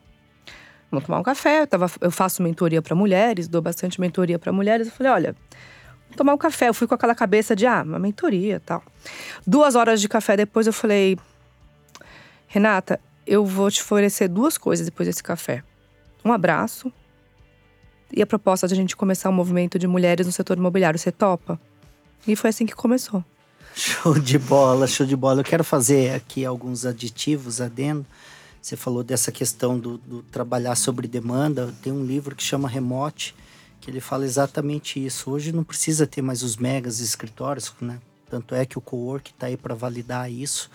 [0.93, 1.61] vamos tomar um café.
[1.61, 4.87] Eu, tava, eu faço mentoria para mulheres, dou bastante mentoria para mulheres.
[4.87, 5.35] Eu falei, olha,
[6.03, 6.69] vamos tomar um café.
[6.69, 8.83] Eu fui com aquela cabeça de, ah, uma mentoria tal.
[9.45, 11.17] Duas horas de café depois eu falei,
[12.47, 15.63] Renata, eu vou te oferecer duas coisas depois desse café.
[16.23, 16.91] Um abraço
[18.11, 20.99] e a proposta de a gente começar um movimento de mulheres no setor imobiliário.
[20.99, 21.59] Você topa?
[22.27, 23.23] E foi assim que começou.
[23.75, 25.41] Show de bola, show de bola.
[25.41, 28.05] Eu quero fazer aqui alguns aditivos adendo.
[28.63, 31.75] Você falou dessa questão do, do, trabalhar sobre demanda.
[31.81, 33.35] Tem um livro que chama Remote,
[33.81, 35.29] que ele fala exatamente isso.
[35.29, 37.99] Hoje não precisa ter mais os megas escritórios, né?
[38.29, 40.71] Tanto é que o co-work está aí para validar isso.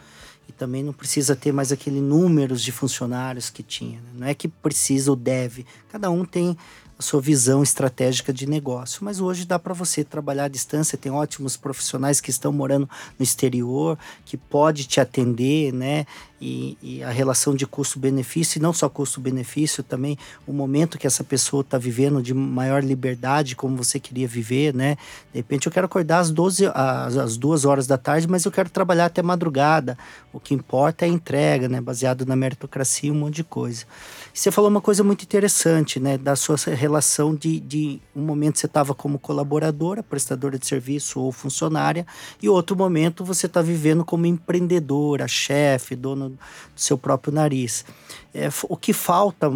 [0.47, 4.01] E também não precisa ter mais aquele números de funcionários que tinha.
[4.03, 4.11] Né?
[4.17, 5.65] Não é que precisa ou deve.
[5.91, 6.59] Cada um tem
[6.99, 9.05] a sua visão estratégica de negócio.
[9.05, 13.23] Mas hoje dá para você trabalhar à distância, tem ótimos profissionais que estão morando no
[13.23, 16.07] exterior, que pode te atender, né?
[16.41, 21.25] E, e a relação de custo-benefício, e não só custo-benefício, também o momento que essa
[21.25, 24.97] pessoa está vivendo de maior liberdade, como você queria viver, né?
[25.33, 28.53] De repente eu quero acordar às 12, às, às duas horas da tarde, mas eu
[28.53, 29.99] quero trabalhar até madrugada.
[30.33, 31.81] O que importa é a entrega, né?
[31.81, 33.85] Baseado na meritocracia, um monte de coisa.
[34.39, 36.17] Você falou uma coisa muito interessante, né?
[36.17, 41.33] Da sua relação de, de um momento você estava como colaboradora, prestadora de serviço ou
[41.33, 42.07] funcionária,
[42.41, 46.39] e outro momento você está vivendo como empreendedora, chefe, dono do
[46.77, 47.85] seu próprio nariz.
[48.33, 49.53] É, o que falta,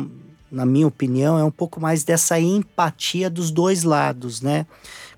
[0.51, 4.67] na minha opinião, é um pouco mais dessa empatia dos dois lados, né?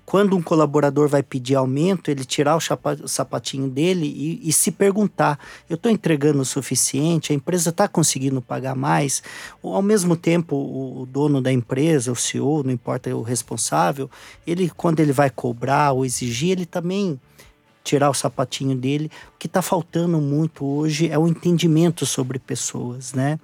[0.05, 5.39] Quando um colaborador vai pedir aumento, ele tirar o sapatinho dele e, e se perguntar:
[5.69, 7.31] eu estou entregando o suficiente?
[7.31, 9.23] A empresa está conseguindo pagar mais?
[9.63, 14.09] Ou, ao mesmo tempo, o, o, dono da empresa, o CEO, não importa o responsável,
[14.45, 17.19] ele, quando ele vai cobrar ou exigir, ele também
[17.83, 19.09] tirar o sapatinho dele.
[19.35, 23.39] O que está faltando muito hoje é o entendimento sobre pessoas, né?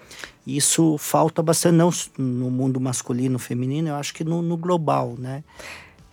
[0.45, 5.43] Isso falta bastante, não no mundo masculino, feminino, eu acho que no, no global, né?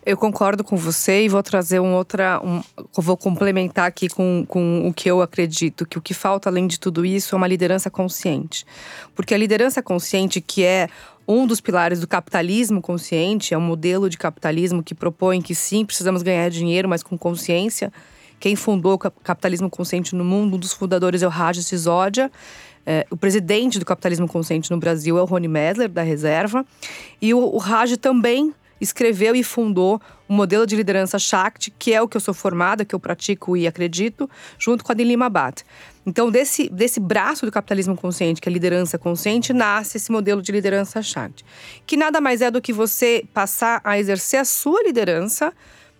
[0.09, 2.41] Eu concordo com você e vou trazer um outra.
[2.43, 2.63] Um,
[2.97, 6.81] vou complementar aqui com, com o que eu acredito: que o que falta, além de
[6.81, 8.65] tudo isso, é uma liderança consciente.
[9.15, 10.89] Porque a liderança consciente, que é
[11.27, 15.85] um dos pilares do capitalismo consciente, é um modelo de capitalismo que propõe que sim,
[15.85, 17.93] precisamos ganhar dinheiro, mas com consciência
[18.41, 22.33] quem fundou o capitalismo consciente no mundo, um dos fundadores é o Raj Sisodia.
[22.87, 26.65] É, o presidente do capitalismo consciente no Brasil é o Rony Mesler, da Reserva.
[27.21, 32.03] E o, o Raj também escreveu e fundou o modelo de liderança Shakti, que é
[32.03, 35.65] o que eu sou formada, que eu pratico e acredito, junto com a Dilima Bhatt.
[36.07, 40.41] Então, desse, desse braço do capitalismo consciente, que é a liderança consciente, nasce esse modelo
[40.41, 41.45] de liderança Shakti,
[41.87, 45.53] que nada mais é do que você passar a exercer a sua liderança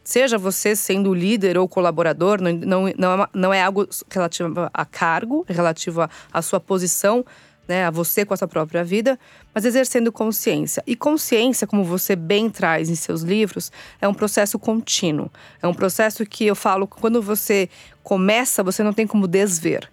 [0.09, 4.87] seja você sendo líder ou colaborador, não, não, não, é, não é algo relativo a
[4.87, 7.23] cargo, relativo à sua posição
[7.69, 9.19] né, a você com a sua própria vida,
[9.55, 10.83] mas exercendo consciência.
[10.87, 15.31] E consciência, como você bem traz em seus livros, é um processo contínuo.
[15.63, 17.69] É um processo que eu falo quando você
[18.03, 19.89] começa, você não tem como desver.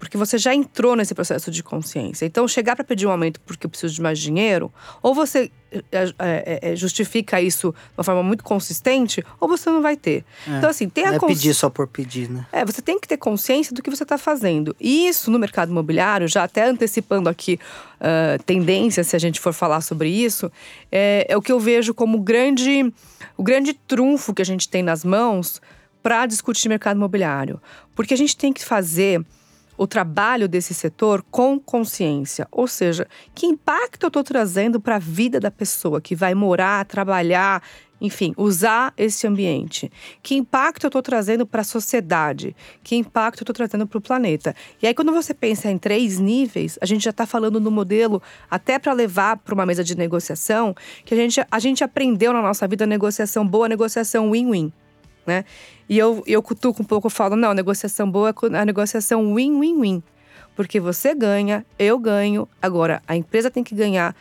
[0.00, 2.24] Porque você já entrou nesse processo de consciência.
[2.24, 5.50] Então, chegar para pedir um aumento porque eu preciso de mais dinheiro, ou você
[6.18, 10.24] é, é, justifica isso de uma forma muito consistente, ou você não vai ter.
[10.48, 11.28] É, então, assim, tem a não é cons...
[11.28, 12.46] pedir só por pedir, né?
[12.50, 14.74] É, você tem que ter consciência do que você está fazendo.
[14.80, 17.60] E isso no mercado imobiliário, já até antecipando aqui
[18.00, 20.50] uh, tendências, se a gente for falar sobre isso,
[20.90, 22.90] é, é o que eu vejo como grande,
[23.36, 25.60] o grande trunfo que a gente tem nas mãos
[26.02, 27.60] para discutir mercado imobiliário.
[27.94, 29.22] Porque a gente tem que fazer
[29.80, 32.46] o trabalho desse setor com consciência.
[32.52, 36.84] Ou seja, que impacto eu estou trazendo para a vida da pessoa que vai morar,
[36.84, 37.62] trabalhar,
[37.98, 39.90] enfim, usar esse ambiente?
[40.22, 42.54] Que impacto eu estou trazendo para a sociedade?
[42.84, 44.54] Que impacto eu estou trazendo para o planeta?
[44.82, 48.20] E aí, quando você pensa em três níveis, a gente já está falando no modelo,
[48.50, 52.42] até para levar para uma mesa de negociação, que a gente, a gente aprendeu na
[52.42, 54.70] nossa vida negociação boa, negociação win-win
[55.26, 55.44] né?
[55.88, 60.02] E eu, eu cutuco um pouco, eu falo, não, negociação boa é a negociação win-win-win.
[60.54, 64.14] Porque você ganha, eu ganho, agora a empresa tem que ganhar,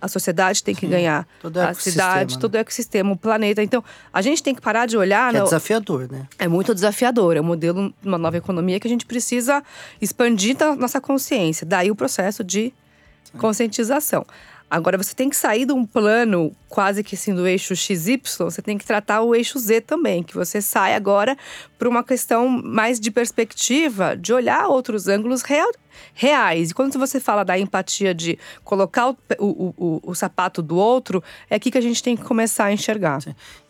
[0.00, 2.40] a sociedade tem que Sim, ganhar, a cidade, né?
[2.40, 3.62] todo o ecossistema, o planeta.
[3.62, 5.32] Então, a gente tem que parar de olhar.
[5.32, 6.26] Que é desafiador, né?
[6.38, 7.36] É muito desafiador.
[7.36, 9.62] É um modelo, uma nova economia que a gente precisa
[10.00, 11.66] expandir a nossa consciência.
[11.66, 12.72] Daí o processo de
[13.38, 14.24] conscientização.
[14.68, 18.60] Agora você tem que sair de um plano quase que assim do eixo XY, você
[18.60, 21.36] tem que tratar o eixo Z também, que você sai agora
[21.78, 25.70] para uma questão mais de perspectiva, de olhar outros ângulos real,
[26.14, 26.70] reais.
[26.70, 31.22] E quando você fala da empatia de colocar o, o, o, o, sapato do outro,
[31.48, 33.20] é aqui que a gente tem que começar a enxergar.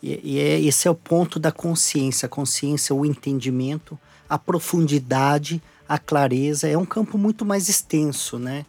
[0.01, 2.25] E, e é, esse é o ponto da consciência.
[2.25, 6.67] A consciência, o entendimento, a profundidade, a clareza.
[6.67, 8.65] É um campo muito mais extenso, né?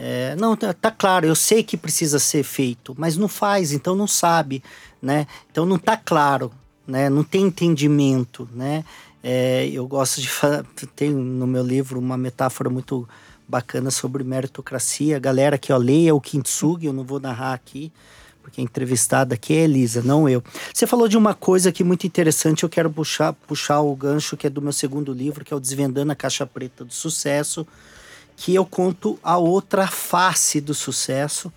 [0.00, 3.96] É, não, tá, tá, claro, eu sei que precisa ser feito, mas não faz, então
[3.96, 4.62] não sabe,
[5.02, 5.26] né?
[5.50, 6.52] Então não tá claro,
[6.86, 7.10] né?
[7.10, 8.84] Não tem entendimento, né?
[9.24, 13.08] É, eu gosto de falar, tem no meu livro uma metáfora muito
[13.48, 15.18] bacana sobre meritocracia.
[15.18, 17.90] Galera que ó, leia o Kintsugi, eu não vou narrar aqui,
[18.40, 20.44] porque a entrevistada aqui é Elisa, não eu.
[20.72, 24.46] Você falou de uma coisa aqui muito interessante, eu quero puxar, puxar o gancho que
[24.46, 27.66] é do meu segundo livro, que é o Desvendando a Caixa Preta do Sucesso
[28.38, 31.52] que eu conto a outra face do sucesso.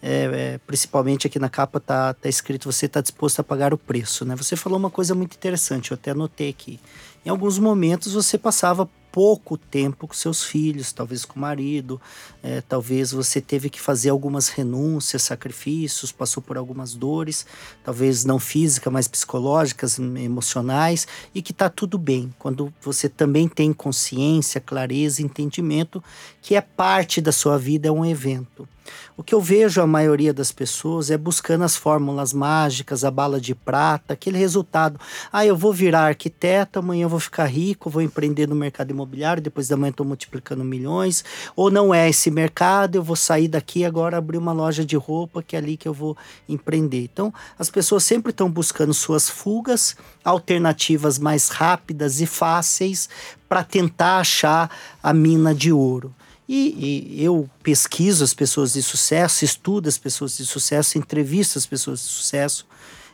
[0.00, 3.78] É, é, principalmente aqui na capa tá, tá escrito você está disposto a pagar o
[3.78, 4.36] preço, né?
[4.36, 6.78] Você falou uma coisa muito interessante, eu até anotei aqui.
[7.26, 12.00] Em alguns momentos você passava pouco tempo com seus filhos, talvez com o marido,
[12.42, 17.46] é, talvez você teve que fazer algumas renúncias, sacrifícios, passou por algumas dores,
[17.84, 22.32] talvez não físicas, mas psicológicas, emocionais, e que está tudo bem.
[22.38, 26.02] Quando você também tem consciência, clareza, entendimento
[26.40, 28.68] que é parte da sua vida, é um evento.
[29.16, 33.40] O que eu vejo a maioria das pessoas é buscando as fórmulas mágicas, a bala
[33.40, 35.00] de prata, aquele resultado.
[35.32, 39.42] Ah, eu vou virar arquiteto, amanhã eu vou ficar rico, vou empreender no mercado imobiliário,
[39.42, 41.24] depois da manhã estou multiplicando milhões.
[41.56, 45.42] Ou não é esse mercado, eu vou sair daqui agora abrir uma loja de roupa,
[45.42, 46.16] que é ali que eu vou
[46.48, 47.02] empreender.
[47.12, 53.08] Então, as pessoas sempre estão buscando suas fugas, alternativas mais rápidas e fáceis
[53.48, 54.70] para tentar achar
[55.02, 56.14] a mina de ouro.
[56.48, 61.66] E, e, eu pesquiso as pessoas de sucesso, estudo as pessoas de sucesso, entrevisto as
[61.66, 62.66] pessoas de sucesso.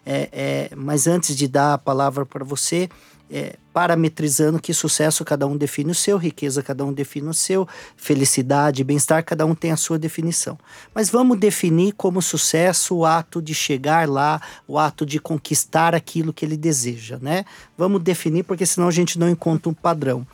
[0.06, 2.88] É, é, mas antes de dar a palavra para você,
[3.30, 7.66] é, parametrizando que sucesso cada um define o seu, riqueza cada um define o seu,
[7.96, 10.58] felicidade, bem-estar cada um tem a sua definição.
[10.94, 16.32] Mas vamos definir como sucesso o ato de chegar lá, o ato de conquistar aquilo
[16.32, 17.44] que ele deseja, né?
[17.76, 20.26] Vamos definir porque senão a gente não encontra um padrão.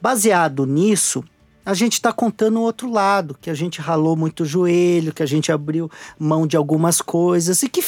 [0.00, 1.22] Baseado nisso,
[1.70, 5.22] a gente está contando o outro lado, que a gente ralou muito o joelho, que
[5.22, 7.80] a gente abriu mão de algumas coisas e que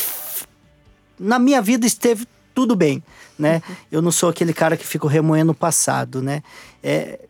[1.19, 3.03] na minha vida esteve tudo bem,
[3.37, 3.61] né?
[3.69, 3.75] Uhum.
[3.91, 6.45] Eu não sou aquele cara que fica remoendo o passado, né?
[6.81, 7.27] É,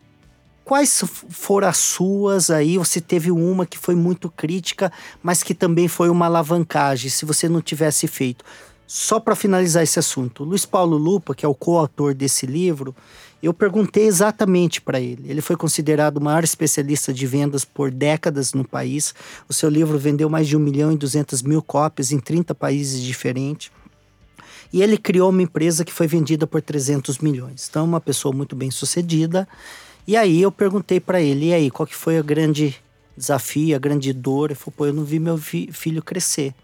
[0.63, 2.77] quais foram as suas aí?
[2.77, 4.91] Você teve uma que foi muito crítica,
[5.23, 8.45] mas que também foi uma alavancagem, se você não tivesse feito.
[8.85, 12.95] Só para finalizar esse assunto, Luiz Paulo Lupa, que é o coautor desse livro,
[13.43, 15.29] eu perguntei exatamente para ele.
[15.29, 19.13] Ele foi considerado o maior especialista de vendas por décadas no país.
[19.49, 23.01] O seu livro vendeu mais de 1 milhão e 200 mil cópias em 30 países
[23.01, 23.69] diferentes.
[24.71, 27.67] E ele criou uma empresa que foi vendida por 300 milhões.
[27.69, 29.45] Então, uma pessoa muito bem sucedida.
[30.07, 32.75] E aí eu perguntei para ele, e aí, qual que foi o grande
[33.15, 34.51] desafio, a grande dor?
[34.51, 36.55] Ele falou, pô, eu não vi meu fi filho crescer.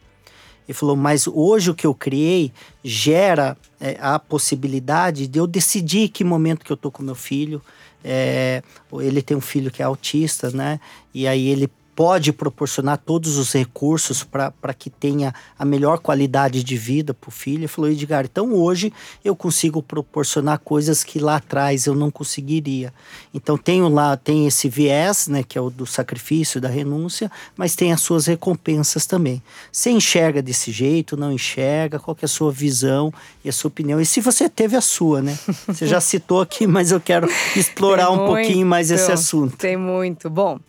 [0.70, 2.54] Ele falou, mas hoje o que eu criei
[2.84, 7.60] gera é, a possibilidade de eu decidir que momento que eu tô com meu filho,
[8.02, 10.80] É, ele tem um filho que é autista, né?
[11.14, 11.68] E aí ele
[12.00, 17.32] pode proporcionar todos os recursos para que tenha a melhor qualidade de vida para o
[17.32, 17.60] filho.
[17.60, 22.94] Ele falou, Edgar, então hoje eu consigo proporcionar coisas que lá atrás eu não conseguiria.
[23.34, 27.76] Então tenho lá, tem esse viés, né, que é o do sacrifício, da renúncia, mas
[27.76, 29.44] tem as suas recompensas também.
[29.70, 34.00] Você enxerga desse jeito, não enxerga, qual é a sua visão e a sua opinião.
[34.00, 35.38] E se você teve a sua, né?
[35.68, 39.58] Você já citou aqui, mas eu quero explorar um pouquinho mais esse assunto.
[39.58, 40.30] Tem muito.
[40.30, 40.62] Bom,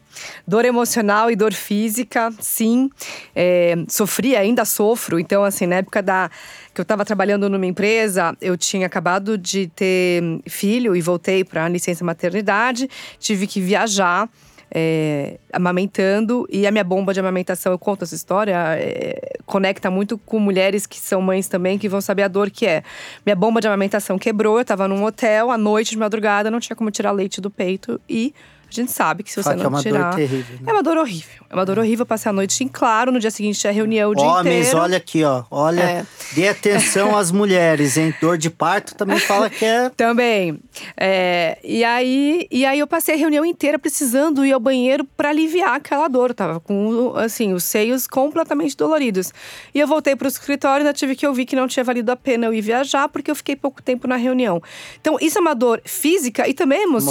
[0.46, 2.90] Dor emocional e dor física, sim.
[3.34, 5.18] É, sofri, ainda sofro.
[5.18, 6.30] Então, assim, na época da
[6.72, 11.68] que eu estava trabalhando numa empresa, eu tinha acabado de ter filho e voltei para
[11.68, 12.88] licença maternidade.
[13.18, 14.28] Tive que viajar.
[14.72, 20.16] É, amamentando e a minha bomba de amamentação, eu conto essa história, é, conecta muito
[20.16, 22.84] com mulheres que são mães também, que vão saber a dor que é.
[23.26, 26.76] Minha bomba de amamentação quebrou, eu estava num hotel, à noite, de madrugada, não tinha
[26.76, 28.32] como tirar leite do peito e
[28.70, 30.10] a gente sabe que se você Fala não que é uma tirar.
[30.10, 30.62] Dor terrível, né?
[30.66, 31.44] É uma dor horrível.
[31.50, 34.14] É uma dor horrível passar a noite em claro, no dia seguinte é reunião o
[34.14, 34.78] dia Homens, inteiro.
[34.78, 35.44] olha aqui, ó.
[35.50, 36.06] Olha, É.
[36.34, 38.14] dê atenção às mulheres, hein?
[38.20, 39.90] Dor de parto também fala que é.
[39.96, 40.58] Também.
[40.96, 45.30] É, e, aí, e aí eu passei a reunião inteira precisando ir ao banheiro para
[45.30, 46.30] aliviar aquela dor.
[46.30, 49.32] Eu tava com assim, os seios completamente doloridos.
[49.74, 52.10] E eu voltei para o escritório e ainda tive que ouvir que não tinha valido
[52.12, 54.62] a pena eu ir viajar, porque eu fiquei pouco tempo na reunião.
[55.00, 57.10] Então, isso é uma dor física e também emocional,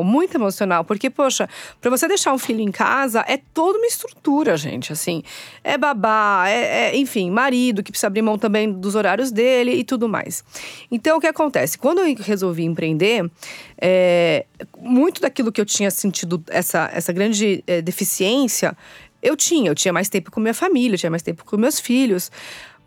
[0.00, 0.04] Emocional.
[0.04, 0.84] muito emocional.
[0.84, 1.48] Porque, poxa,
[1.80, 4.92] para você deixar um filho em casa é toda uma estrutura, gente.
[4.92, 5.22] Assim,
[5.62, 9.84] é babá, é, é, enfim, marido que precisa abrir mão também dos horários dele e
[9.84, 10.44] tudo mais.
[10.90, 11.78] Então, o que acontece?
[11.78, 13.30] Quando eu resolvi empreender,
[13.80, 14.46] é,
[14.78, 18.76] muito daquilo que eu tinha sentido, essa, essa grande é, deficiência,
[19.22, 19.70] eu tinha.
[19.70, 22.30] Eu tinha mais tempo com minha família, eu tinha mais tempo com meus filhos.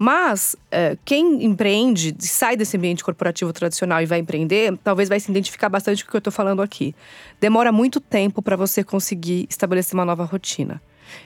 [0.01, 5.29] Mas é, quem empreende, sai desse ambiente corporativo tradicional e vai empreender, talvez vai se
[5.29, 6.95] identificar bastante com o que eu estou falando aqui.
[7.37, 10.81] Demora muito tempo para você conseguir estabelecer uma nova rotina.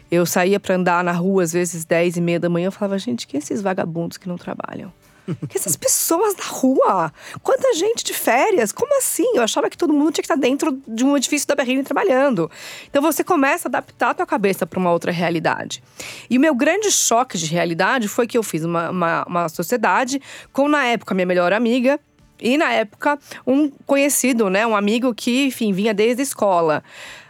[0.10, 2.98] Eu saía para andar na rua, às vezes 10 e meia da manhã, eu falava,
[2.98, 4.92] gente, quem é esses vagabundos que não trabalham?
[5.54, 7.14] Essas pessoas na rua?
[7.42, 8.72] Quanta gente de férias?
[8.72, 9.36] Como assim?
[9.36, 12.50] Eu achava que todo mundo tinha que estar dentro de um edifício da Berrini trabalhando.
[12.90, 15.84] Então você começa a adaptar a tua cabeça para uma outra realidade.
[16.30, 20.22] E o meu grande choque de realidade foi que eu fiz uma, uma, uma sociedade
[20.52, 22.00] com, na época, minha melhor amiga,
[22.42, 24.68] e na época, um conhecido, né?
[24.68, 26.84] Um amigo que, enfim, vinha desde a escola.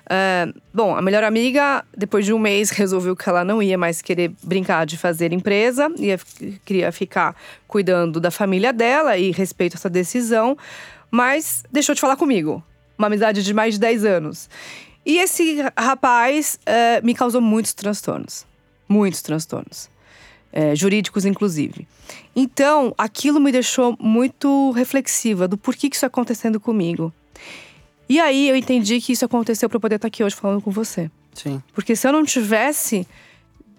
[0.10, 4.02] Ah, bom, a melhor amiga, depois de um mês, resolveu que ela não ia mais
[4.02, 6.20] querer brincar de fazer empresa, ia,
[6.66, 7.36] queria ficar
[7.68, 10.58] cuidando da família dela e respeito essa decisão,
[11.10, 12.64] mas deixou de falar comigo.
[12.98, 14.50] Uma amizade de mais de 10 anos.
[15.06, 18.46] E esse rapaz eh, me causou muitos transtornos.
[18.88, 19.90] Muitos transtornos.
[20.52, 21.88] Eh, jurídicos, inclusive.
[22.36, 27.12] Então, aquilo me deixou muito reflexiva do porquê que isso está acontecendo comigo.
[28.08, 30.72] E aí eu entendi que isso aconteceu para eu poder estar aqui hoje falando com
[30.72, 31.10] você.
[31.34, 31.62] Sim.
[31.74, 33.08] Porque se eu não tivesse.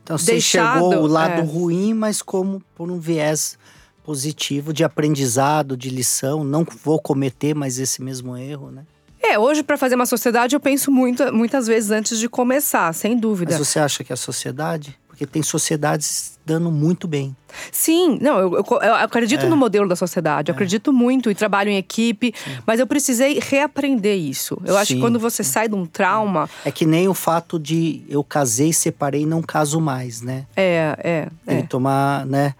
[0.02, 1.44] Então você Deixado, enxergou o lado é.
[1.44, 3.58] ruim, mas como por um viés
[4.04, 6.44] positivo de aprendizado, de lição.
[6.44, 8.84] Não vou cometer mais esse mesmo erro, né?
[9.20, 13.16] É, hoje para fazer uma sociedade eu penso muito, muitas vezes antes de começar, sem
[13.16, 13.56] dúvida.
[13.56, 14.98] Mas você acha que a sociedade?
[15.14, 17.36] Porque tem sociedades dando muito bem.
[17.70, 19.48] Sim, não, eu, eu- eu acredito É.
[19.48, 22.34] no modelo da sociedade, eu acredito muito e trabalho em equipe,
[22.66, 24.60] mas eu precisei reaprender isso.
[24.64, 27.60] Eu acho que Sim, quando você sai de um trauma, É que nem o fato
[27.60, 30.46] de eu casei, separei e não caso mais, né?
[30.56, 31.62] é, é, Tem é.
[31.62, 32.54] que tomar, né?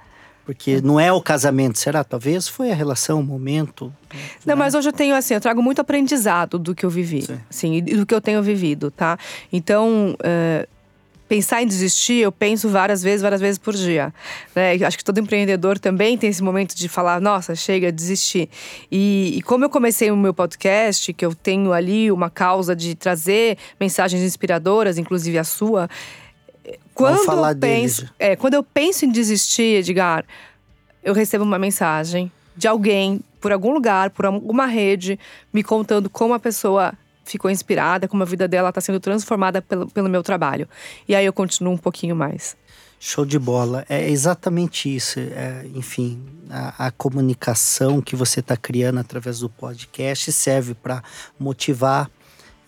[0.46, 2.04] Porque não é o casamento, será?
[2.04, 3.90] Talvez foi a relação, o momento.
[4.46, 7.40] Não, mas hoje eu tenho assim, eu trago muito aprendizado do que eu vivi, Sim.
[7.50, 9.18] assim, e do que eu tenho vivido, tá?
[9.50, 10.68] Então, é,
[11.28, 14.12] pensar em desistir, eu penso várias vezes, várias vezes por dia.
[14.54, 14.74] Né?
[14.84, 18.48] Acho que todo empreendedor também tem esse momento de falar, nossa, chega, desistir.
[18.90, 22.94] E, e como eu comecei o meu podcast, que eu tenho ali uma causa de
[22.94, 25.88] trazer mensagens inspiradoras, inclusive a sua.
[26.94, 30.24] Quando falar eu penso, é, quando eu penso em desistir, Edgar,
[31.02, 35.18] eu recebo uma mensagem de alguém por algum lugar, por alguma rede,
[35.52, 39.88] me contando como a pessoa ficou inspirada, como a vida dela está sendo transformada pelo,
[39.88, 40.68] pelo meu trabalho.
[41.08, 42.56] E aí eu continuo um pouquinho mais.
[42.98, 43.84] Show de bola.
[43.88, 45.18] É exatamente isso.
[45.18, 51.02] É, enfim, a, a comunicação que você está criando através do podcast serve para
[51.38, 52.10] motivar,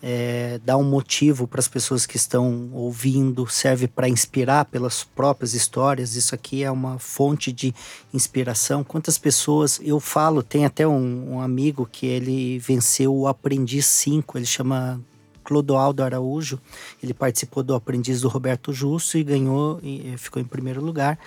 [0.09, 5.53] é, dar um motivo para as pessoas que estão ouvindo, serve para inspirar pelas próprias
[5.53, 6.15] histórias.
[6.15, 7.75] Isso aqui é uma fonte de
[8.13, 8.85] inspiração.
[8.85, 14.37] Quantas pessoas eu falo, tem até um, um amigo que ele venceu o Aprendiz 5,
[14.37, 15.01] ele chama
[15.43, 16.57] Clodoaldo Araújo.
[17.03, 21.19] Ele participou do Aprendiz do Roberto Justo e ganhou, e ficou em primeiro lugar.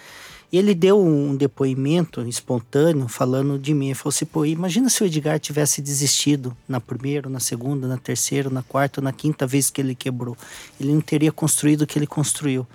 [0.53, 3.87] E ele deu um depoimento espontâneo falando de mim.
[3.87, 7.97] Ele falou assim: pô, imagina se o Edgar tivesse desistido na primeira, na segunda, na
[7.97, 10.37] terceira, na quarta, na quinta vez que ele quebrou.
[10.81, 12.67] Ele não teria construído o que ele construiu.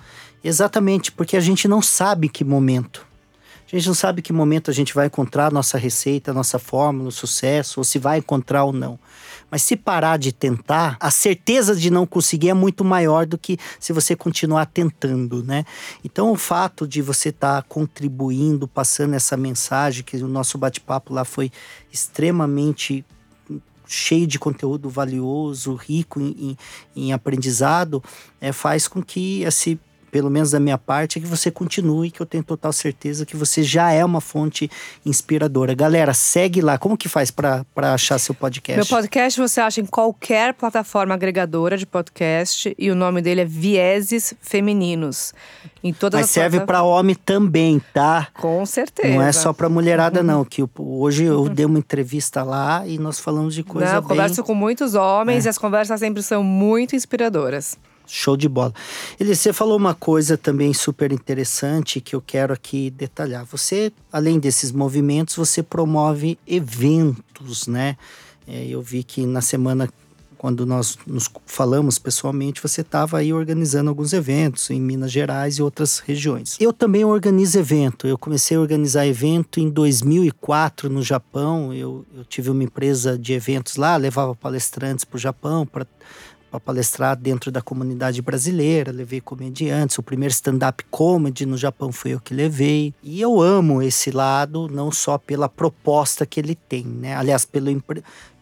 [0.43, 3.06] Exatamente, porque a gente não sabe que momento.
[3.72, 6.60] A gente não sabe que momento a gente vai encontrar a nossa receita, a nossa
[6.60, 8.97] fórmula, o sucesso, ou se vai encontrar ou não.
[9.50, 13.58] Mas se parar de tentar, a certeza de não conseguir é muito maior do que
[13.80, 15.66] se você continuar tentando, né?
[16.04, 21.14] Então o fato de você estar tá contribuindo, passando essa mensagem, que o nosso bate-papo
[21.14, 21.52] lá foi
[21.91, 23.06] extremamente
[23.88, 26.58] cheio de conteúdo valioso, rico em, em,
[26.96, 28.04] em aprendizado,
[28.41, 29.80] é, faz com que esse
[30.16, 33.36] pelo menos da minha parte, é que você continue, que eu tenho total certeza que
[33.36, 34.72] você já é uma fonte
[35.05, 35.74] inspiradora.
[35.74, 36.78] Galera, segue lá.
[36.78, 38.78] Como que faz para achar seu podcast?
[38.78, 43.45] Meu podcast você acha em qualquer plataforma agregadora de podcast e o nome dele é
[43.45, 45.34] Vieses Femininos.
[45.84, 48.30] Em todas Mas serve para homem também, tá?
[48.36, 49.13] Com certeza.
[49.13, 50.26] Não é só para mulherada uhum.
[50.26, 51.53] não, que hoje eu uhum.
[51.53, 54.09] dei uma entrevista lá e nós falamos de coisa não, eu bem...
[54.11, 55.47] converso com muitos homens é.
[55.47, 57.78] e as conversas sempre são muito inspiradoras.
[58.08, 58.74] Show de bola.
[59.20, 63.45] Ele, você falou uma coisa também super interessante que eu quero aqui detalhar.
[63.45, 67.97] Você, além desses movimentos, você promove eventos, né?
[68.47, 69.89] É, eu vi que na semana,
[70.38, 75.64] quando nós nos falamos pessoalmente, você estava aí organizando alguns eventos em Minas Gerais e
[75.64, 76.56] outras regiões.
[76.60, 78.08] Eu também organizo evento.
[78.08, 81.74] Eu comecei a organizar evento em 2004 no Japão.
[81.74, 85.88] Eu, eu tive uma empresa de eventos lá, levava palestrantes para o Japão para
[86.56, 89.97] para palestrar dentro da comunidade brasileira, levei comediantes.
[89.97, 92.93] O primeiro stand-up comedy no Japão foi eu que levei.
[93.03, 97.16] E eu amo esse lado, não só pela proposta que ele tem, né?
[97.16, 97.70] Aliás, pelo,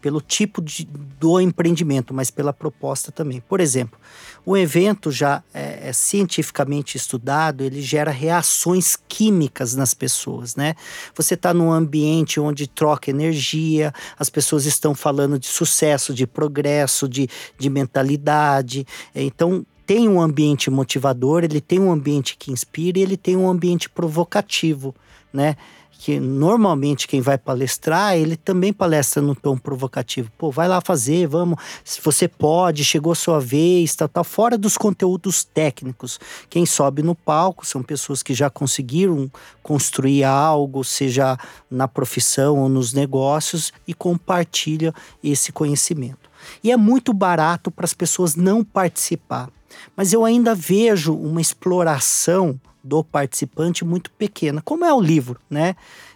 [0.02, 0.88] pelo tipo de,
[1.20, 3.42] do empreendimento, mas pela proposta também.
[3.42, 4.00] Por exemplo,
[4.46, 10.76] o evento já é, é, cientificamente estudado, ele gera reações químicas nas pessoas, né?
[11.16, 17.08] Você está num ambiente onde troca energia, as pessoas estão falando de sucesso, de progresso,
[17.08, 18.86] de, de mentalidade.
[19.16, 23.50] Então, tem um ambiente motivador, ele tem um ambiente que inspira e ele tem um
[23.50, 24.94] ambiente provocativo,
[25.32, 25.56] né?
[26.00, 30.30] Que normalmente quem vai palestrar, ele também palestra no tom provocativo.
[30.38, 34.78] Pô, vai lá fazer, vamos, se você pode, chegou sua vez, tá, tá fora dos
[34.78, 36.20] conteúdos técnicos.
[36.50, 39.32] Quem sobe no palco são pessoas que já conseguiram
[39.62, 41.38] construir algo, seja
[41.72, 46.30] na profissão ou nos negócios, e compartilha esse conhecimento.
[46.62, 49.50] E é muito barato para as pessoas não participar.
[49.96, 55.76] Mas eu ainda vejo uma exploração do participante muito pequena, como é o livro, né?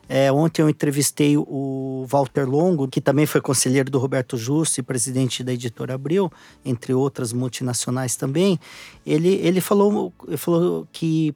[0.09, 4.83] É, ontem eu entrevistei o Walter Longo, que também foi conselheiro do Roberto Justo e
[4.83, 6.31] presidente da editora Abril,
[6.63, 8.57] entre outras multinacionais também.
[9.05, 11.35] Ele, ele, falou, ele falou que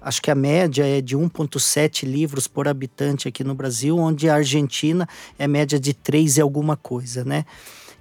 [0.00, 4.34] acho que a média é de 1,7 livros por habitante aqui no Brasil, onde a
[4.34, 5.06] Argentina
[5.38, 7.44] é média de 3 e alguma coisa, né?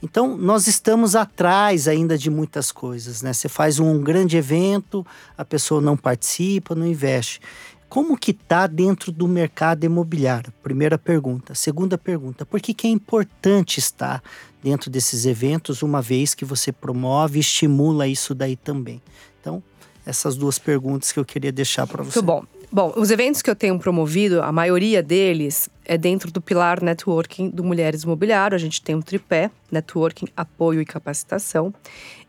[0.02, 3.34] Então, nós estamos atrás ainda de muitas coisas, né?
[3.34, 5.06] Você faz um grande evento,
[5.38, 7.42] a pessoa não participa, não investe.
[7.90, 10.54] Como que está dentro do mercado imobiliário?
[10.62, 11.56] Primeira pergunta.
[11.56, 14.22] Segunda pergunta, por que, que é importante estar
[14.64, 19.02] dentro desses eventos, uma vez que você promove e estimula isso daí também?
[19.42, 19.62] Então,
[20.06, 22.20] essas duas perguntas que eu queria deixar para você.
[22.20, 22.44] Muito bom.
[22.72, 27.50] Bom, os eventos que eu tenho promovido, a maioria deles é dentro do pilar networking
[27.50, 28.54] do Mulheres Imobiliário.
[28.54, 31.74] A gente tem um tripé: networking, apoio e capacitação.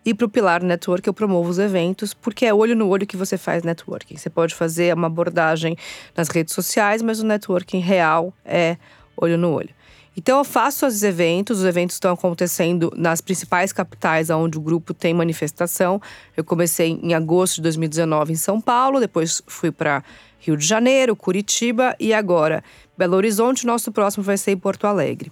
[0.02, 3.18] E para o pilar network eu promovo os eventos, porque é olho no olho que
[3.18, 4.16] você faz networking.
[4.16, 5.76] Você pode fazer uma abordagem
[6.16, 8.78] nas redes sociais, mas o networking real é
[9.14, 9.74] olho no olho.
[10.16, 14.94] Então eu faço os eventos, os eventos estão acontecendo nas principais capitais onde o grupo
[14.94, 16.00] tem manifestação.
[16.34, 20.02] Eu comecei em agosto de 2019 em São Paulo, depois fui para
[20.40, 22.64] Rio de Janeiro, Curitiba e agora
[22.98, 23.66] Belo Horizonte.
[23.66, 25.30] Nosso próximo vai ser em Porto Alegre.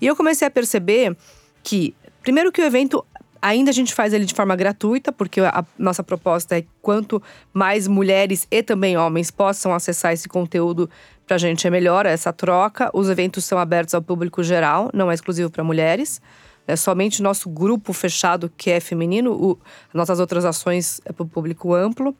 [0.00, 1.16] E eu comecei a perceber
[1.62, 3.04] que, primeiro, que o evento
[3.42, 7.20] ainda a gente faz ele de forma gratuita, porque a nossa proposta é quanto
[7.52, 10.88] mais mulheres e também homens possam acessar esse conteúdo,
[11.26, 12.88] para a gente é melhor essa troca.
[12.94, 16.20] Os eventos são abertos ao público geral, não é exclusivo para mulheres.
[16.66, 19.58] É somente nosso grupo fechado que é feminino, o,
[19.92, 22.16] nossas outras ações é para o público amplo.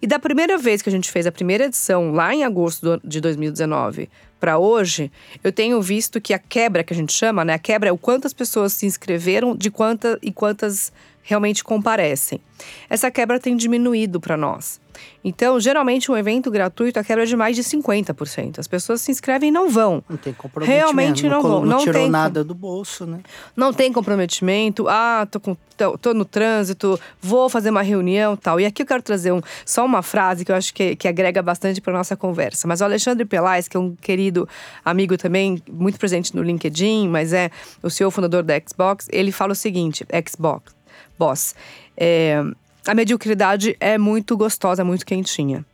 [0.00, 3.20] E da primeira vez que a gente fez a primeira edição, lá em agosto de
[3.20, 5.10] 2019, para hoje,
[5.42, 7.54] eu tenho visto que a quebra que a gente chama, né?
[7.54, 10.92] A quebra é o quantas pessoas se inscreveram de quanta, e quantas
[11.24, 12.40] realmente comparecem.
[12.88, 14.80] Essa quebra tem diminuído para nós.
[15.24, 18.58] Então, geralmente, um evento gratuito, a quebra é de mais de 50%.
[18.58, 20.04] As pessoas se inscrevem e não vão.
[20.08, 20.84] Não tem comprometimento.
[20.84, 21.60] Realmente não, não vão.
[21.60, 23.20] Não, não tirou tem, nada do bolso, né?
[23.56, 24.86] Não tem comprometimento.
[24.88, 28.60] Ah, tô, com, tô, tô, no trânsito, vou fazer uma reunião tal.
[28.60, 31.42] E aqui eu quero trazer um, só uma frase que eu acho que, que agrega
[31.42, 32.68] bastante para nossa conversa.
[32.68, 34.48] Mas o Alexandre Pelais, que é um querido
[34.84, 37.50] amigo também, muito presente no LinkedIn, mas é
[37.82, 40.73] o CEO fundador da Xbox, ele fala o seguinte: Xbox,
[41.18, 41.54] boss.
[41.96, 42.42] É,
[42.86, 45.64] a mediocridade é muito gostosa, é muito quentinha.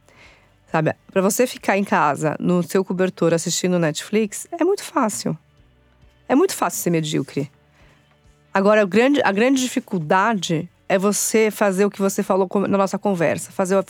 [0.71, 0.95] Sabe?
[1.11, 5.37] Para você ficar em casa, no seu cobertor, assistindo Netflix, é muito fácil.
[6.29, 7.51] É muito fácil ser medíocre.
[8.55, 12.99] Agora, a grande, a grande dificuldade é você fazer o que você falou na nossa
[12.99, 13.85] conversa, fazer o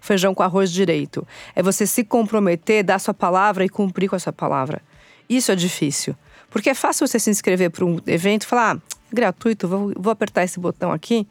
[0.00, 1.26] feijão, com arroz direito.
[1.54, 4.80] É você se comprometer, dar sua palavra e cumprir com a sua palavra.
[5.28, 6.16] Isso é difícil.
[6.48, 10.10] Porque é fácil você se inscrever para um evento e falar, ah, gratuito, vou, vou
[10.12, 11.26] apertar esse botão aqui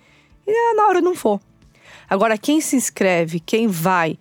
[0.46, 1.40] e na hora não for.
[2.10, 4.18] Agora, quem se inscreve, quem vai.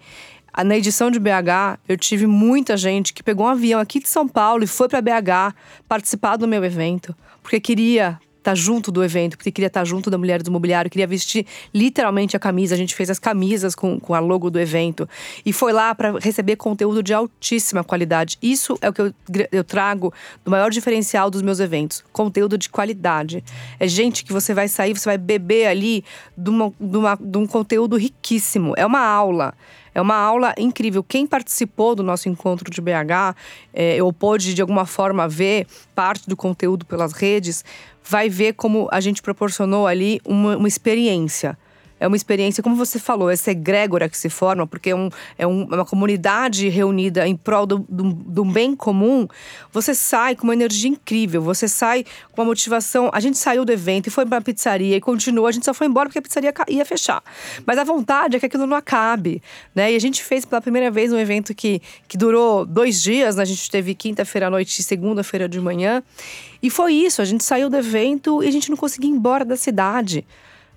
[0.65, 4.27] Na edição de BH, eu tive muita gente que pegou um avião aqui de São
[4.27, 5.55] Paulo e foi para BH
[5.87, 9.85] participar do meu evento, porque queria estar tá junto do evento, porque queria estar tá
[9.85, 12.75] junto da Mulher do Mobiliário, queria vestir literalmente a camisa.
[12.75, 15.09] A gente fez as camisas com, com a logo do evento
[15.45, 18.39] e foi lá para receber conteúdo de altíssima qualidade.
[18.41, 19.15] Isso é o que eu,
[19.51, 20.13] eu trago
[20.45, 23.43] do maior diferencial dos meus eventos: conteúdo de qualidade.
[23.81, 26.05] É gente que você vai sair, você vai beber ali
[26.37, 28.75] de, uma, de, uma, de um conteúdo riquíssimo.
[28.77, 29.55] É uma aula.
[29.97, 31.03] É uma aula incrível.
[31.03, 33.35] Quem participou do nosso encontro de BH,
[33.73, 37.65] é, ou pôde de alguma forma ver parte do conteúdo pelas redes,
[38.09, 41.59] vai ver como a gente proporcionou ali uma, uma experiência
[41.99, 45.47] é uma experiência, como você falou, essa egrégora que se forma, porque é, um, é
[45.47, 49.27] um, uma comunidade reunida em prol do, do, do, bem comum.
[49.73, 53.11] Você sai com uma energia incrível, você sai com uma motivação.
[53.13, 55.73] A gente saiu do evento e foi para a pizzaria e continuou, a gente só
[55.73, 57.23] foi embora porque a pizzaria ia fechar.
[57.65, 59.43] Mas a vontade é que aquilo não acabe,
[59.75, 59.93] né?
[59.93, 63.43] E a gente fez pela primeira vez um evento que, que durou dois dias, né?
[63.43, 66.03] a gente teve quinta-feira à noite e segunda-feira de manhã.
[66.63, 69.45] E foi isso, a gente saiu do evento e a gente não conseguia ir embora
[69.45, 70.27] da cidade.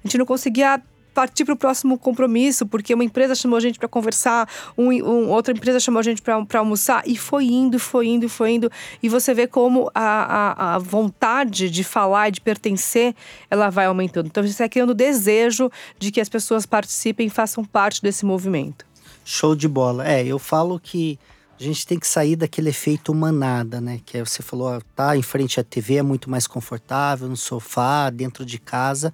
[0.04, 0.82] A gente não conseguia
[1.20, 4.48] partir para o próximo compromisso, porque uma empresa chamou a gente para conversar,
[4.78, 8.52] um, um, outra empresa chamou a gente para almoçar, e foi indo, foi indo, foi
[8.52, 8.72] indo.
[9.04, 13.14] E você vê como a, a, a vontade de falar e de pertencer,
[13.52, 14.28] ela vai aumentando.
[14.28, 18.86] Então, você está criando desejo de que as pessoas participem e façam parte desse movimento.
[19.26, 20.08] Show de bola.
[20.08, 21.20] É, eu falo que
[21.60, 24.00] a gente tem que sair daquele efeito manada, né?
[24.06, 28.46] Que você falou, tá em frente à TV é muito mais confortável, no sofá, dentro
[28.46, 29.14] de casa.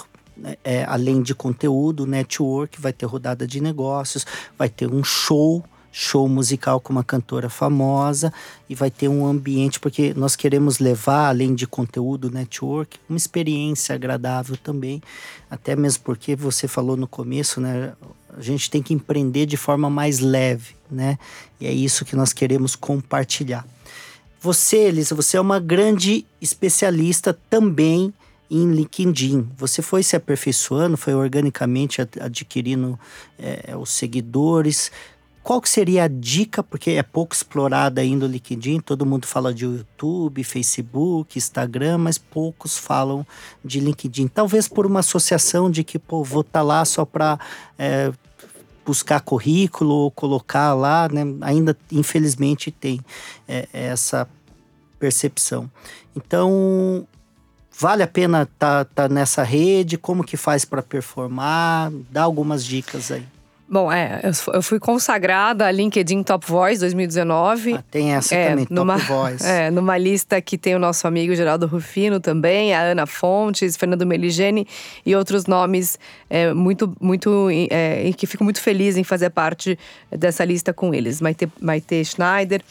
[0.64, 4.26] é, além de conteúdo, network, vai ter rodada de negócios,
[4.58, 5.64] vai ter um show
[5.96, 8.34] show musical com uma cantora famosa
[8.68, 13.94] e vai ter um ambiente, porque nós queremos levar, além de conteúdo, network, uma experiência
[13.94, 15.00] agradável também.
[15.52, 17.94] Até mesmo porque você falou no começo, né?
[18.36, 21.20] A gente tem que empreender de forma mais leve, né?
[21.62, 23.64] E é isso que nós queremos compartilhar.
[24.42, 28.12] Você, Elisa, você é uma grande especialista também
[28.50, 29.48] em LinkedIn.
[29.58, 33.00] Você foi se aperfeiçoando, foi organicamente adquirindo
[33.38, 34.92] é, os seguidores.
[35.44, 39.54] Qual que seria a dica, porque é pouco explorada ainda o LinkedIn, todo mundo fala
[39.54, 43.28] de YouTube, Facebook, Instagram, mas poucos falam
[43.64, 44.30] de LinkedIn.
[44.30, 47.38] Talvez por uma associação de que, pô, vou estar tá lá só para
[47.78, 48.14] é,
[48.86, 51.24] buscar currículo ou colocar lá, né?
[51.42, 53.02] Ainda, infelizmente, tem
[53.46, 54.26] é, essa
[54.98, 55.70] percepção.
[56.16, 57.06] Então,
[57.78, 59.98] vale a pena estar tá, tá nessa rede?
[59.98, 61.92] Como que faz para performar?
[62.10, 63.33] Dá algumas dicas aí.
[63.74, 64.22] Bom, é,
[64.54, 67.74] eu fui consagrada a LinkedIn Top Voice 2019.
[67.74, 69.44] Ah, tem essa é, também, numa, Top Voice.
[69.50, 74.06] É, numa lista que tem o nosso amigo Geraldo Rufino também, a Ana Fontes, Fernando
[74.06, 74.68] Meligeni
[75.04, 75.98] e outros nomes
[76.30, 79.76] é, muito, muito, é, que fico muito feliz em fazer parte
[80.12, 81.20] dessa lista com eles.
[81.20, 82.62] Maite, Maite Schneider.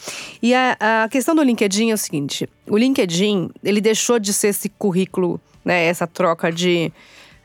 [0.40, 4.48] E a, a questão do LinkedIn é o seguinte, o LinkedIn, ele deixou de ser
[4.48, 6.92] esse currículo, né, essa troca de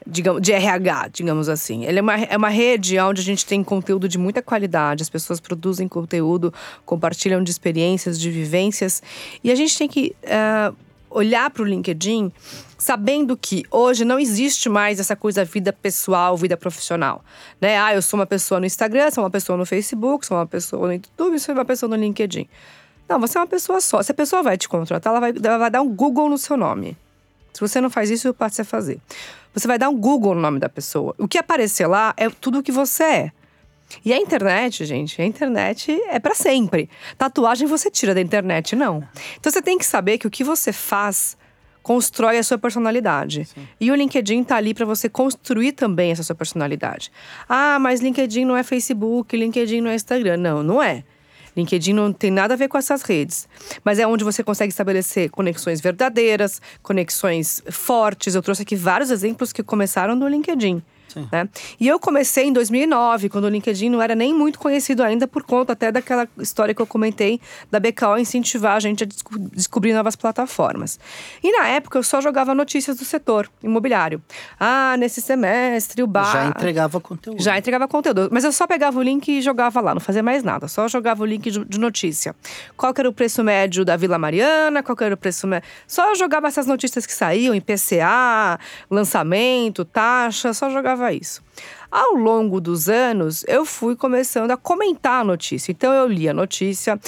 [0.07, 1.85] digamos, de RH, digamos assim.
[1.85, 5.09] Ele é uma, é uma rede onde a gente tem conteúdo de muita qualidade, as
[5.09, 6.53] pessoas produzem conteúdo,
[6.85, 9.01] compartilham de experiências, de vivências.
[9.43, 10.75] E a gente tem que uh,
[11.09, 12.31] olhar para o LinkedIn
[12.77, 17.23] sabendo que hoje não existe mais essa coisa vida pessoal, vida profissional.
[17.59, 17.77] Né?
[17.77, 20.87] Ah, eu sou uma pessoa no Instagram, sou uma pessoa no Facebook, sou uma pessoa
[20.87, 22.47] no YouTube, sou uma pessoa no LinkedIn.
[23.09, 24.03] Não, você é uma pessoa só.
[24.03, 26.55] Se a pessoa vai te contratar, ela vai, ela vai dar um Google no seu
[26.55, 26.95] nome.
[27.53, 28.99] Se você não faz isso, passe a fazer.
[29.57, 31.15] Você vai dar um Google no nome da pessoa.
[31.17, 33.31] O que aparecer lá é tudo o que você é.
[34.03, 36.89] E a internet, gente, a internet é para sempre.
[37.17, 39.03] Tatuagem você tira da internet, não.
[39.39, 41.37] Então você tem que saber que o que você faz
[41.81, 43.45] constrói a sua personalidade.
[43.45, 43.65] Sim.
[43.79, 47.09] E o LinkedIn tá ali para você construir também essa sua personalidade.
[47.47, 50.35] Ah, mas LinkedIn não é Facebook, LinkedIn não é Instagram.
[50.35, 51.03] Não, não é.
[51.57, 53.47] LinkedIn não tem nada a ver com essas redes,
[53.83, 58.35] mas é onde você consegue estabelecer conexões verdadeiras, conexões fortes.
[58.35, 60.81] Eu trouxe aqui vários exemplos que começaram no LinkedIn.
[61.31, 61.49] Né?
[61.79, 65.43] E eu comecei em 2009, quando o LinkedIn não era nem muito conhecido ainda, por
[65.43, 67.39] conta até daquela história que eu comentei
[67.71, 70.99] da BKO incentivar a gente a desco descobrir novas plataformas.
[71.43, 74.21] E na época eu só jogava notícias do setor imobiliário.
[74.59, 76.31] Ah, nesse semestre o bar.
[76.31, 77.41] Já entregava conteúdo.
[77.41, 78.29] Já entregava conteúdo.
[78.31, 81.23] Mas eu só pegava o link e jogava lá, não fazia mais nada, só jogava
[81.23, 82.35] o link de notícia.
[82.75, 85.67] Qual era o preço médio da Vila Mariana, qual era o preço médio.
[85.87, 88.59] Só jogava essas notícias que saíam, IPCA,
[88.89, 91.43] lançamento, taxa, só jogava isso.
[91.89, 95.71] Ao longo dos anos, eu fui começando a comentar a notícia.
[95.71, 96.99] Então, eu li a notícia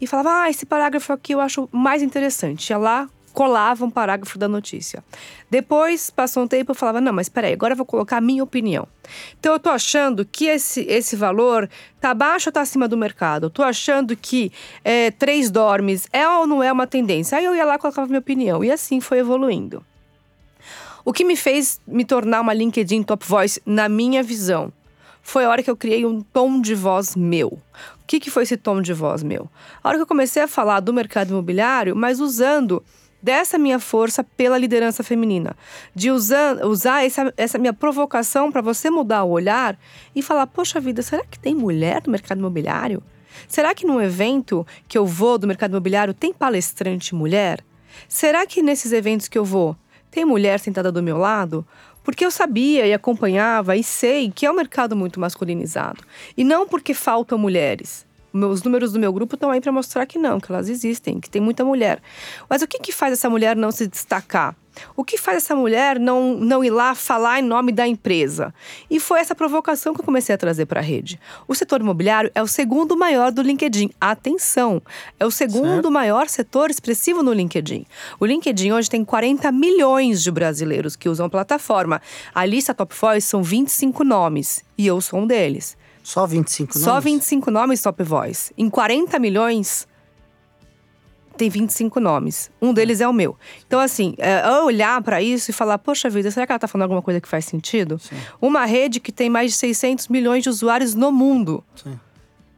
[0.00, 2.70] e falava: Ah, esse parágrafo aqui eu acho mais interessante.
[2.70, 5.02] Ia lá, colava um parágrafo da notícia.
[5.50, 8.44] Depois, passou um tempo, eu falava: Não, mas peraí, agora eu vou colocar a minha
[8.44, 8.86] opinião.
[9.38, 11.68] Então, eu tô achando que esse, esse valor
[12.00, 13.46] tá abaixo ou tá acima do mercado?
[13.46, 14.52] Eu tô achando que
[14.84, 17.38] é, três dormes é ou não é uma tendência?
[17.38, 18.62] Aí eu ia lá e colocava minha opinião.
[18.62, 19.84] E assim foi evoluindo.
[21.04, 24.72] O que me fez me tornar uma LinkedIn Top Voice, na minha visão,
[25.20, 27.48] foi a hora que eu criei um tom de voz meu.
[27.48, 27.60] O
[28.06, 29.48] que, que foi esse tom de voz meu?
[29.82, 32.82] A hora que eu comecei a falar do mercado imobiliário, mas usando
[33.22, 35.56] dessa minha força pela liderança feminina.
[35.94, 39.78] De usar, usar essa, essa minha provocação para você mudar o olhar
[40.14, 43.02] e falar: poxa vida, será que tem mulher no mercado imobiliário?
[43.48, 47.64] Será que num evento que eu vou do mercado imobiliário tem palestrante mulher?
[48.08, 49.76] Será que nesses eventos que eu vou
[50.12, 51.66] tem mulher sentada do meu lado?
[52.04, 56.04] Porque eu sabia e acompanhava e sei que é um mercado muito masculinizado.
[56.36, 58.06] E não porque faltam mulheres.
[58.32, 61.30] Os números do meu grupo estão aí para mostrar que não, que elas existem, que
[61.30, 62.00] tem muita mulher.
[62.48, 64.54] Mas o que, que faz essa mulher não se destacar?
[64.96, 68.54] O que faz essa mulher não, não ir lá falar em nome da empresa?
[68.90, 71.18] E foi essa provocação que eu comecei a trazer para a rede.
[71.46, 73.90] O setor imobiliário é o segundo maior do LinkedIn.
[74.00, 74.82] Atenção!
[75.18, 75.90] É o segundo certo.
[75.90, 77.86] maior setor expressivo no LinkedIn.
[78.18, 82.00] O LinkedIn hoje tem 40 milhões de brasileiros que usam a plataforma.
[82.34, 85.76] A lista Top Voice são 25 nomes e eu sou um deles.
[86.02, 86.84] Só 25 nomes?
[86.84, 88.52] Só 25 nomes Top Voice.
[88.58, 89.86] Em 40 milhões,
[91.42, 92.50] tem 25 nomes.
[92.60, 93.36] Um deles é o meu.
[93.66, 96.84] Então, assim, é, olhar para isso e falar: poxa vida, será que ela tá falando
[96.84, 97.98] alguma coisa que faz sentido?
[97.98, 98.16] Sim.
[98.40, 101.64] Uma rede que tem mais de 600 milhões de usuários no mundo.
[101.74, 101.98] Sim.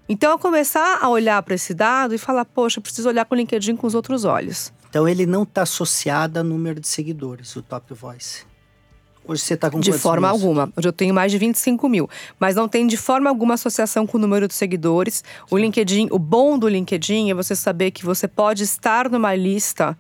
[0.07, 3.39] Então, eu começar a olhar para esse dado e falar: poxa, preciso olhar com o
[3.39, 4.71] LinkedIn com os outros olhos.
[4.91, 8.45] Então, ele não está associado a número de seguidores, o Top Voice.
[9.27, 10.37] Hoje você está com De forma mil?
[10.37, 10.73] alguma.
[10.77, 12.09] Hoje eu tenho mais de 25 mil.
[12.39, 15.25] Mas não tem de forma alguma associação com o número de seguidores.
[15.51, 19.97] O LinkedIn, o bom do LinkedIn é você saber que você pode estar numa lista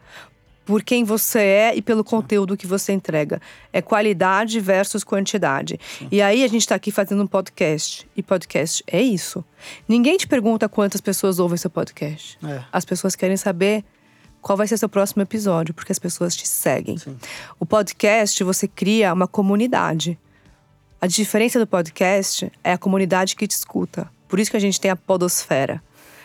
[0.64, 3.40] por quem você é e pelo conteúdo que você entrega.
[3.72, 5.78] É qualidade versus quantidade.
[6.10, 8.06] E aí a gente está aqui fazendo um podcast.
[8.16, 9.44] E podcast é isso.
[9.88, 12.38] Ninguém te pergunta quantas pessoas ouvem seu podcast.
[12.44, 12.62] É.
[12.72, 13.84] As pessoas querem saber
[14.44, 16.98] qual vai ser seu próximo episódio, porque as pessoas te seguem.
[16.98, 17.16] Sim.
[17.58, 20.18] O podcast, você cria uma comunidade.
[21.00, 24.06] A diferença do podcast é a comunidade que te escuta.
[24.28, 25.82] Por isso que a gente tem a podosfera.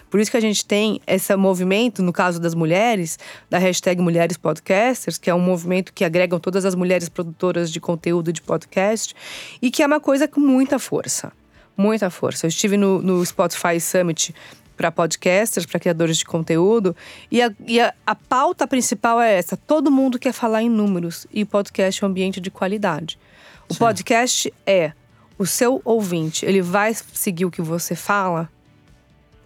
[0.09, 3.17] Por isso que a gente tem esse movimento, no caso das mulheres,
[3.49, 7.79] da hashtag Mulheres Podcasters, que é um movimento que agregam todas as mulheres produtoras de
[7.79, 9.15] conteúdo de podcast,
[9.61, 11.31] e que é uma coisa com muita força.
[11.77, 12.47] Muita força.
[12.47, 14.35] Eu estive no, no Spotify Summit
[14.79, 16.95] para podcasters, para criadores de conteúdo.
[17.29, 21.27] E, a, e a, a, pauta principal é essa: todo mundo quer falar em números
[21.33, 23.19] e o podcast é um ambiente de qualidade.
[23.67, 23.79] O Sim.
[23.79, 24.93] podcast é
[25.37, 28.49] o seu ouvinte, ele vai seguir o que você fala?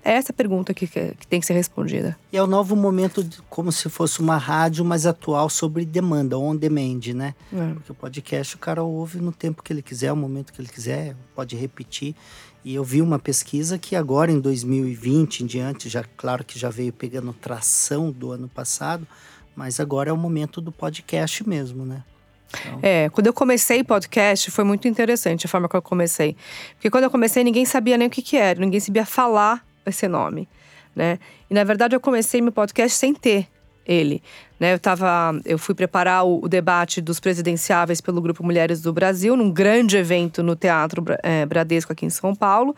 [0.05, 2.17] É essa pergunta que, que tem que ser respondida.
[2.31, 6.55] E é o novo momento, como se fosse uma rádio mais atual sobre demanda, on
[6.55, 7.34] demand, né?
[7.53, 7.73] É.
[7.73, 10.67] Porque o podcast o cara ouve no tempo que ele quiser, o momento que ele
[10.67, 12.15] quiser, pode repetir.
[12.66, 16.70] E eu vi uma pesquisa que agora, em 2020 em diante, já claro que já
[16.70, 19.05] veio pegando tração do ano passado,
[19.55, 22.03] mas agora é o momento do podcast mesmo, né?
[22.49, 22.80] Então...
[22.82, 26.38] É, quando eu comecei podcast, foi muito interessante a forma que eu comecei.
[26.76, 30.07] Porque quando eu comecei, ninguém sabia nem o que, que era, ninguém sabia falar esse
[30.07, 30.47] nome,
[30.95, 31.20] né?
[31.49, 33.47] E na verdade eu comecei meu podcast sem ter
[33.86, 34.24] ele.
[34.64, 38.93] Né, eu, tava, eu fui preparar o, o, debate dos presidenciáveis pelo Grupo Mulheres do
[38.93, 42.74] Brasil, num grande evento no Teatro é, Bradesco aqui em São Paulo.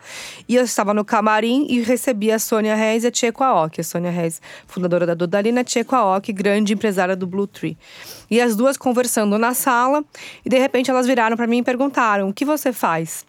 [0.48, 3.80] E eu estava no camarim e recebi a Sônia Reis e a Tcheco Aoki.
[3.80, 7.78] A Sônia Reis, fundadora da Dodalina, a Aoki, grande empresária do Blue Tree.
[8.28, 10.04] E as duas conversando na sala,
[10.44, 13.24] e de repente elas viraram para mim e perguntaram: O que você faz?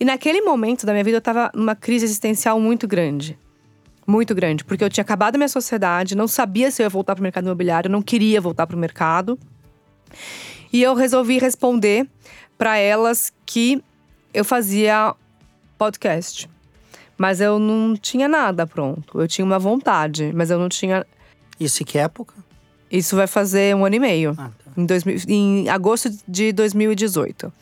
[0.00, 3.38] E naquele momento da minha vida eu estava numa crise existencial muito grande
[4.06, 7.14] muito grande, porque eu tinha acabado a minha sociedade, não sabia se eu ia voltar
[7.14, 9.38] para o mercado imobiliário, não queria voltar para o mercado.
[10.72, 12.06] E eu resolvi responder
[12.56, 13.82] para elas que
[14.32, 15.14] eu fazia
[15.78, 16.48] podcast.
[17.18, 19.18] Mas eu não tinha nada pronto.
[19.20, 21.06] Eu tinha uma vontade, mas eu não tinha.
[21.58, 22.34] Isso em que época?
[22.90, 24.34] Isso vai fazer um ano e meio.
[24.36, 24.70] Ah, tá.
[24.76, 27.52] em, dois, em agosto de 2018.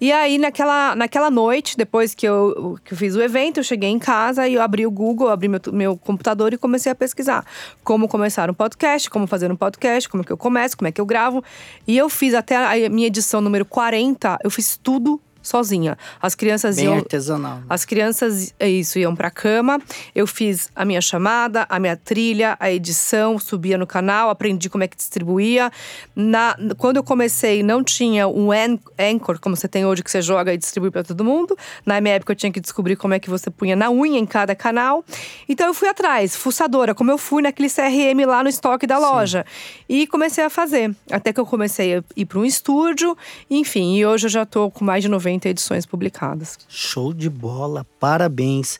[0.00, 3.88] E aí, naquela, naquela noite, depois que eu, que eu fiz o evento, eu cheguei
[3.88, 7.44] em casa e eu abri o Google, abri meu, meu computador e comecei a pesquisar
[7.82, 11.00] como começar um podcast, como fazer um podcast, como que eu começo, como é que
[11.00, 11.42] eu gravo.
[11.86, 15.96] E eu fiz até a minha edição número 40, eu fiz tudo sozinha.
[16.20, 16.94] As crianças Bem iam.
[16.94, 17.60] artesanal.
[17.68, 19.80] As crianças, é isso, iam pra cama.
[20.14, 24.84] Eu fiz a minha chamada, a minha trilha, a edição, subia no canal, aprendi como
[24.84, 25.70] é que distribuía.
[26.14, 28.50] Na, quando eu comecei, não tinha um
[28.98, 31.56] anchor, como você tem hoje, que você joga e distribui para todo mundo.
[31.84, 34.26] Na minha época, eu tinha que descobrir como é que você punha na unha em
[34.26, 35.04] cada canal.
[35.48, 39.44] Então eu fui atrás, fuçadora, como eu fui naquele CRM lá no estoque da loja.
[39.48, 39.84] Sim.
[39.88, 40.94] E comecei a fazer.
[41.10, 43.16] Até que eu comecei a ir para um estúdio,
[43.50, 43.96] enfim.
[43.96, 46.58] E hoje eu já tô com mais de 90 50 edições publicadas.
[46.68, 48.78] Show de bola, parabéns.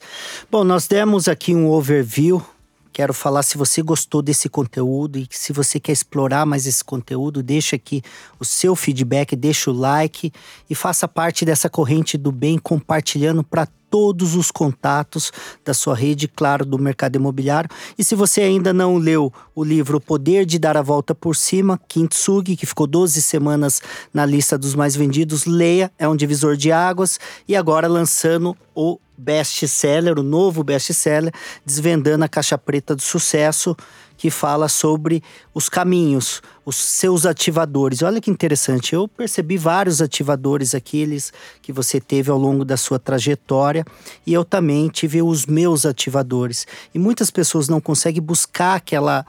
[0.51, 2.45] Bom, nós demos aqui um overview.
[2.91, 7.41] Quero falar se você gostou desse conteúdo e se você quer explorar mais esse conteúdo,
[7.41, 8.01] deixa aqui
[8.37, 10.33] o seu feedback, deixa o like
[10.69, 15.31] e faça parte dessa corrente do bem compartilhando para todos os contatos
[15.65, 17.69] da sua rede, claro, do mercado imobiliário.
[17.97, 21.35] E se você ainda não leu o livro O Poder de Dar a Volta por
[21.35, 23.81] Cima, Kintsugi, que ficou 12 semanas
[24.13, 27.19] na lista dos mais vendidos, leia, é um divisor de águas.
[27.47, 31.33] E agora lançando o best-seller, o novo best-seller,
[31.65, 33.75] Desvendando a Caixa Preta do Sucesso,
[34.19, 38.01] que fala sobre os caminhos, os seus ativadores.
[38.01, 42.99] Olha que interessante, eu percebi vários ativadores aqueles que você teve ao longo da sua
[42.99, 43.85] trajetória
[44.27, 46.67] e eu também tive os meus ativadores.
[46.93, 49.25] E muitas pessoas não conseguem buscar aquela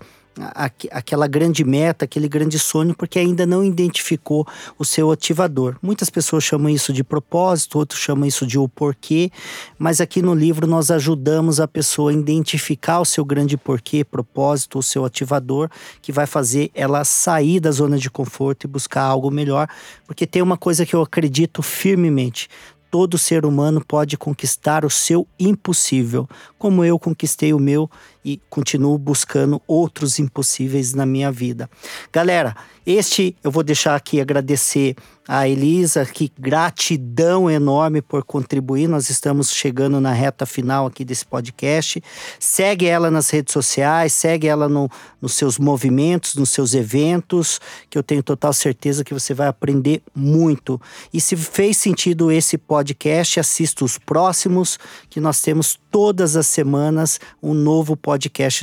[0.90, 4.46] aquela grande meta, aquele grande sonho, porque ainda não identificou
[4.78, 5.76] o seu ativador.
[5.82, 9.30] Muitas pessoas chamam isso de propósito, outros chamam isso de o porquê,
[9.78, 14.78] mas aqui no livro nós ajudamos a pessoa a identificar o seu grande porquê, propósito,
[14.78, 15.68] o seu ativador,
[16.00, 19.68] que vai fazer ela sair da zona de conforto e buscar algo melhor,
[20.06, 22.48] porque tem uma coisa que eu acredito firmemente
[22.90, 26.28] todo ser humano pode conquistar o seu impossível,
[26.58, 27.88] como eu conquistei o meu
[28.24, 31.68] e continuo buscando outros impossíveis na minha vida.
[32.12, 32.54] Galera,
[32.84, 34.96] este eu vou deixar aqui agradecer
[35.28, 38.88] a Elisa, que gratidão enorme por contribuir.
[38.88, 42.02] Nós estamos chegando na reta final aqui desse podcast.
[42.38, 44.90] Segue ela nas redes sociais, segue ela no,
[45.22, 50.02] nos seus movimentos, nos seus eventos, que eu tenho total certeza que você vai aprender
[50.12, 50.80] muito.
[51.12, 57.20] E se fez sentido esse podcast, assista os próximos, que nós temos todas as semanas
[57.40, 58.09] um novo podcast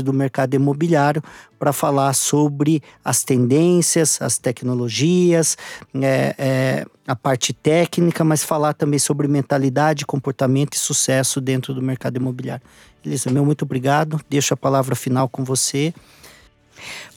[0.02, 1.24] do mercado imobiliário
[1.58, 5.58] para falar sobre as tendências, as tecnologias,
[5.96, 11.82] é, é, a parte técnica, mas falar também sobre mentalidade, comportamento e sucesso dentro do
[11.82, 12.66] mercado imobiliário.
[13.06, 14.20] Elisa, meu muito obrigado.
[14.30, 15.94] Deixo a palavra final com você.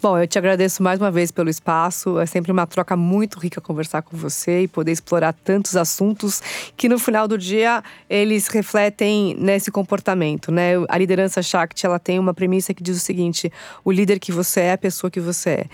[0.03, 2.19] Bom, eu te agradeço mais uma vez pelo espaço.
[2.19, 6.43] É sempre uma troca muito rica conversar com você e poder explorar tantos assuntos
[6.75, 10.71] que no final do dia eles refletem nesse comportamento, né?
[10.89, 13.53] A liderança Shakti, ela tem uma premissa que diz o seguinte:
[13.85, 15.65] o líder que você é a pessoa que você é.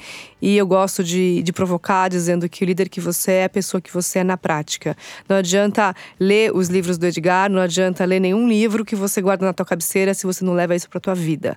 [0.43, 3.49] E eu gosto de, de provocar dizendo que o líder que você é é a
[3.49, 4.97] pessoa que você é na prática.
[5.29, 9.47] Não adianta ler os livros do Edgar, não adianta ler nenhum livro que você guarda
[9.47, 11.57] na tua cabeceira se você não leva isso para tua vida.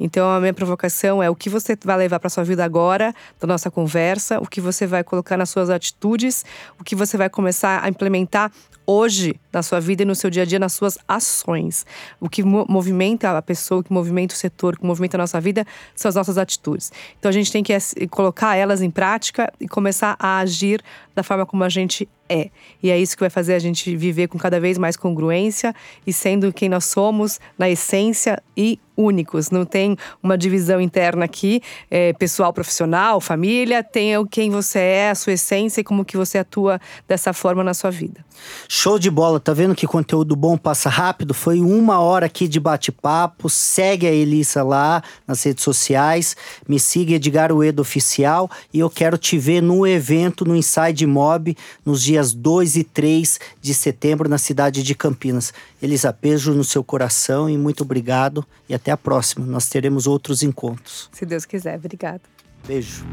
[0.00, 3.46] Então a minha provocação é o que você vai levar para sua vida agora, da
[3.46, 6.44] nossa conversa, o que você vai colocar nas suas atitudes,
[6.80, 8.50] o que você vai começar a implementar
[8.86, 11.84] hoje na sua vida e no seu dia a dia, nas suas ações.
[12.20, 15.40] O que movimenta a pessoa, o que movimenta o setor, o que movimenta a nossa
[15.40, 16.92] vida são as nossas atitudes.
[17.18, 17.76] Então a gente tem que
[18.08, 20.82] colocar elas em prática e começar a agir
[21.16, 22.50] da forma como a gente é.
[22.82, 25.74] E é isso que vai fazer a gente viver com cada vez mais congruência
[26.06, 29.50] e sendo quem nós somos na essência e únicos.
[29.50, 33.82] Não tem uma divisão interna aqui, é, pessoal, profissional, família.
[33.82, 37.62] Tem o quem você é, a sua essência e como que você atua dessa forma
[37.62, 38.24] na sua vida.
[38.68, 41.32] Show de bola, tá vendo que conteúdo bom passa rápido?
[41.32, 43.48] Foi uma hora aqui de bate-papo.
[43.48, 46.36] Segue a Elissa lá nas redes sociais.
[46.68, 51.56] Me siga Edgar Uedo Oficial e eu quero te ver no evento no Inside Mob
[51.84, 55.52] nos dias 2 e 3 de setembro na cidade de Campinas.
[55.82, 59.46] Elisa, beijo no seu coração e muito obrigado e até a próxima.
[59.46, 61.08] Nós teremos outros encontros.
[61.12, 62.22] Se Deus quiser, obrigada.
[62.66, 63.04] Beijo.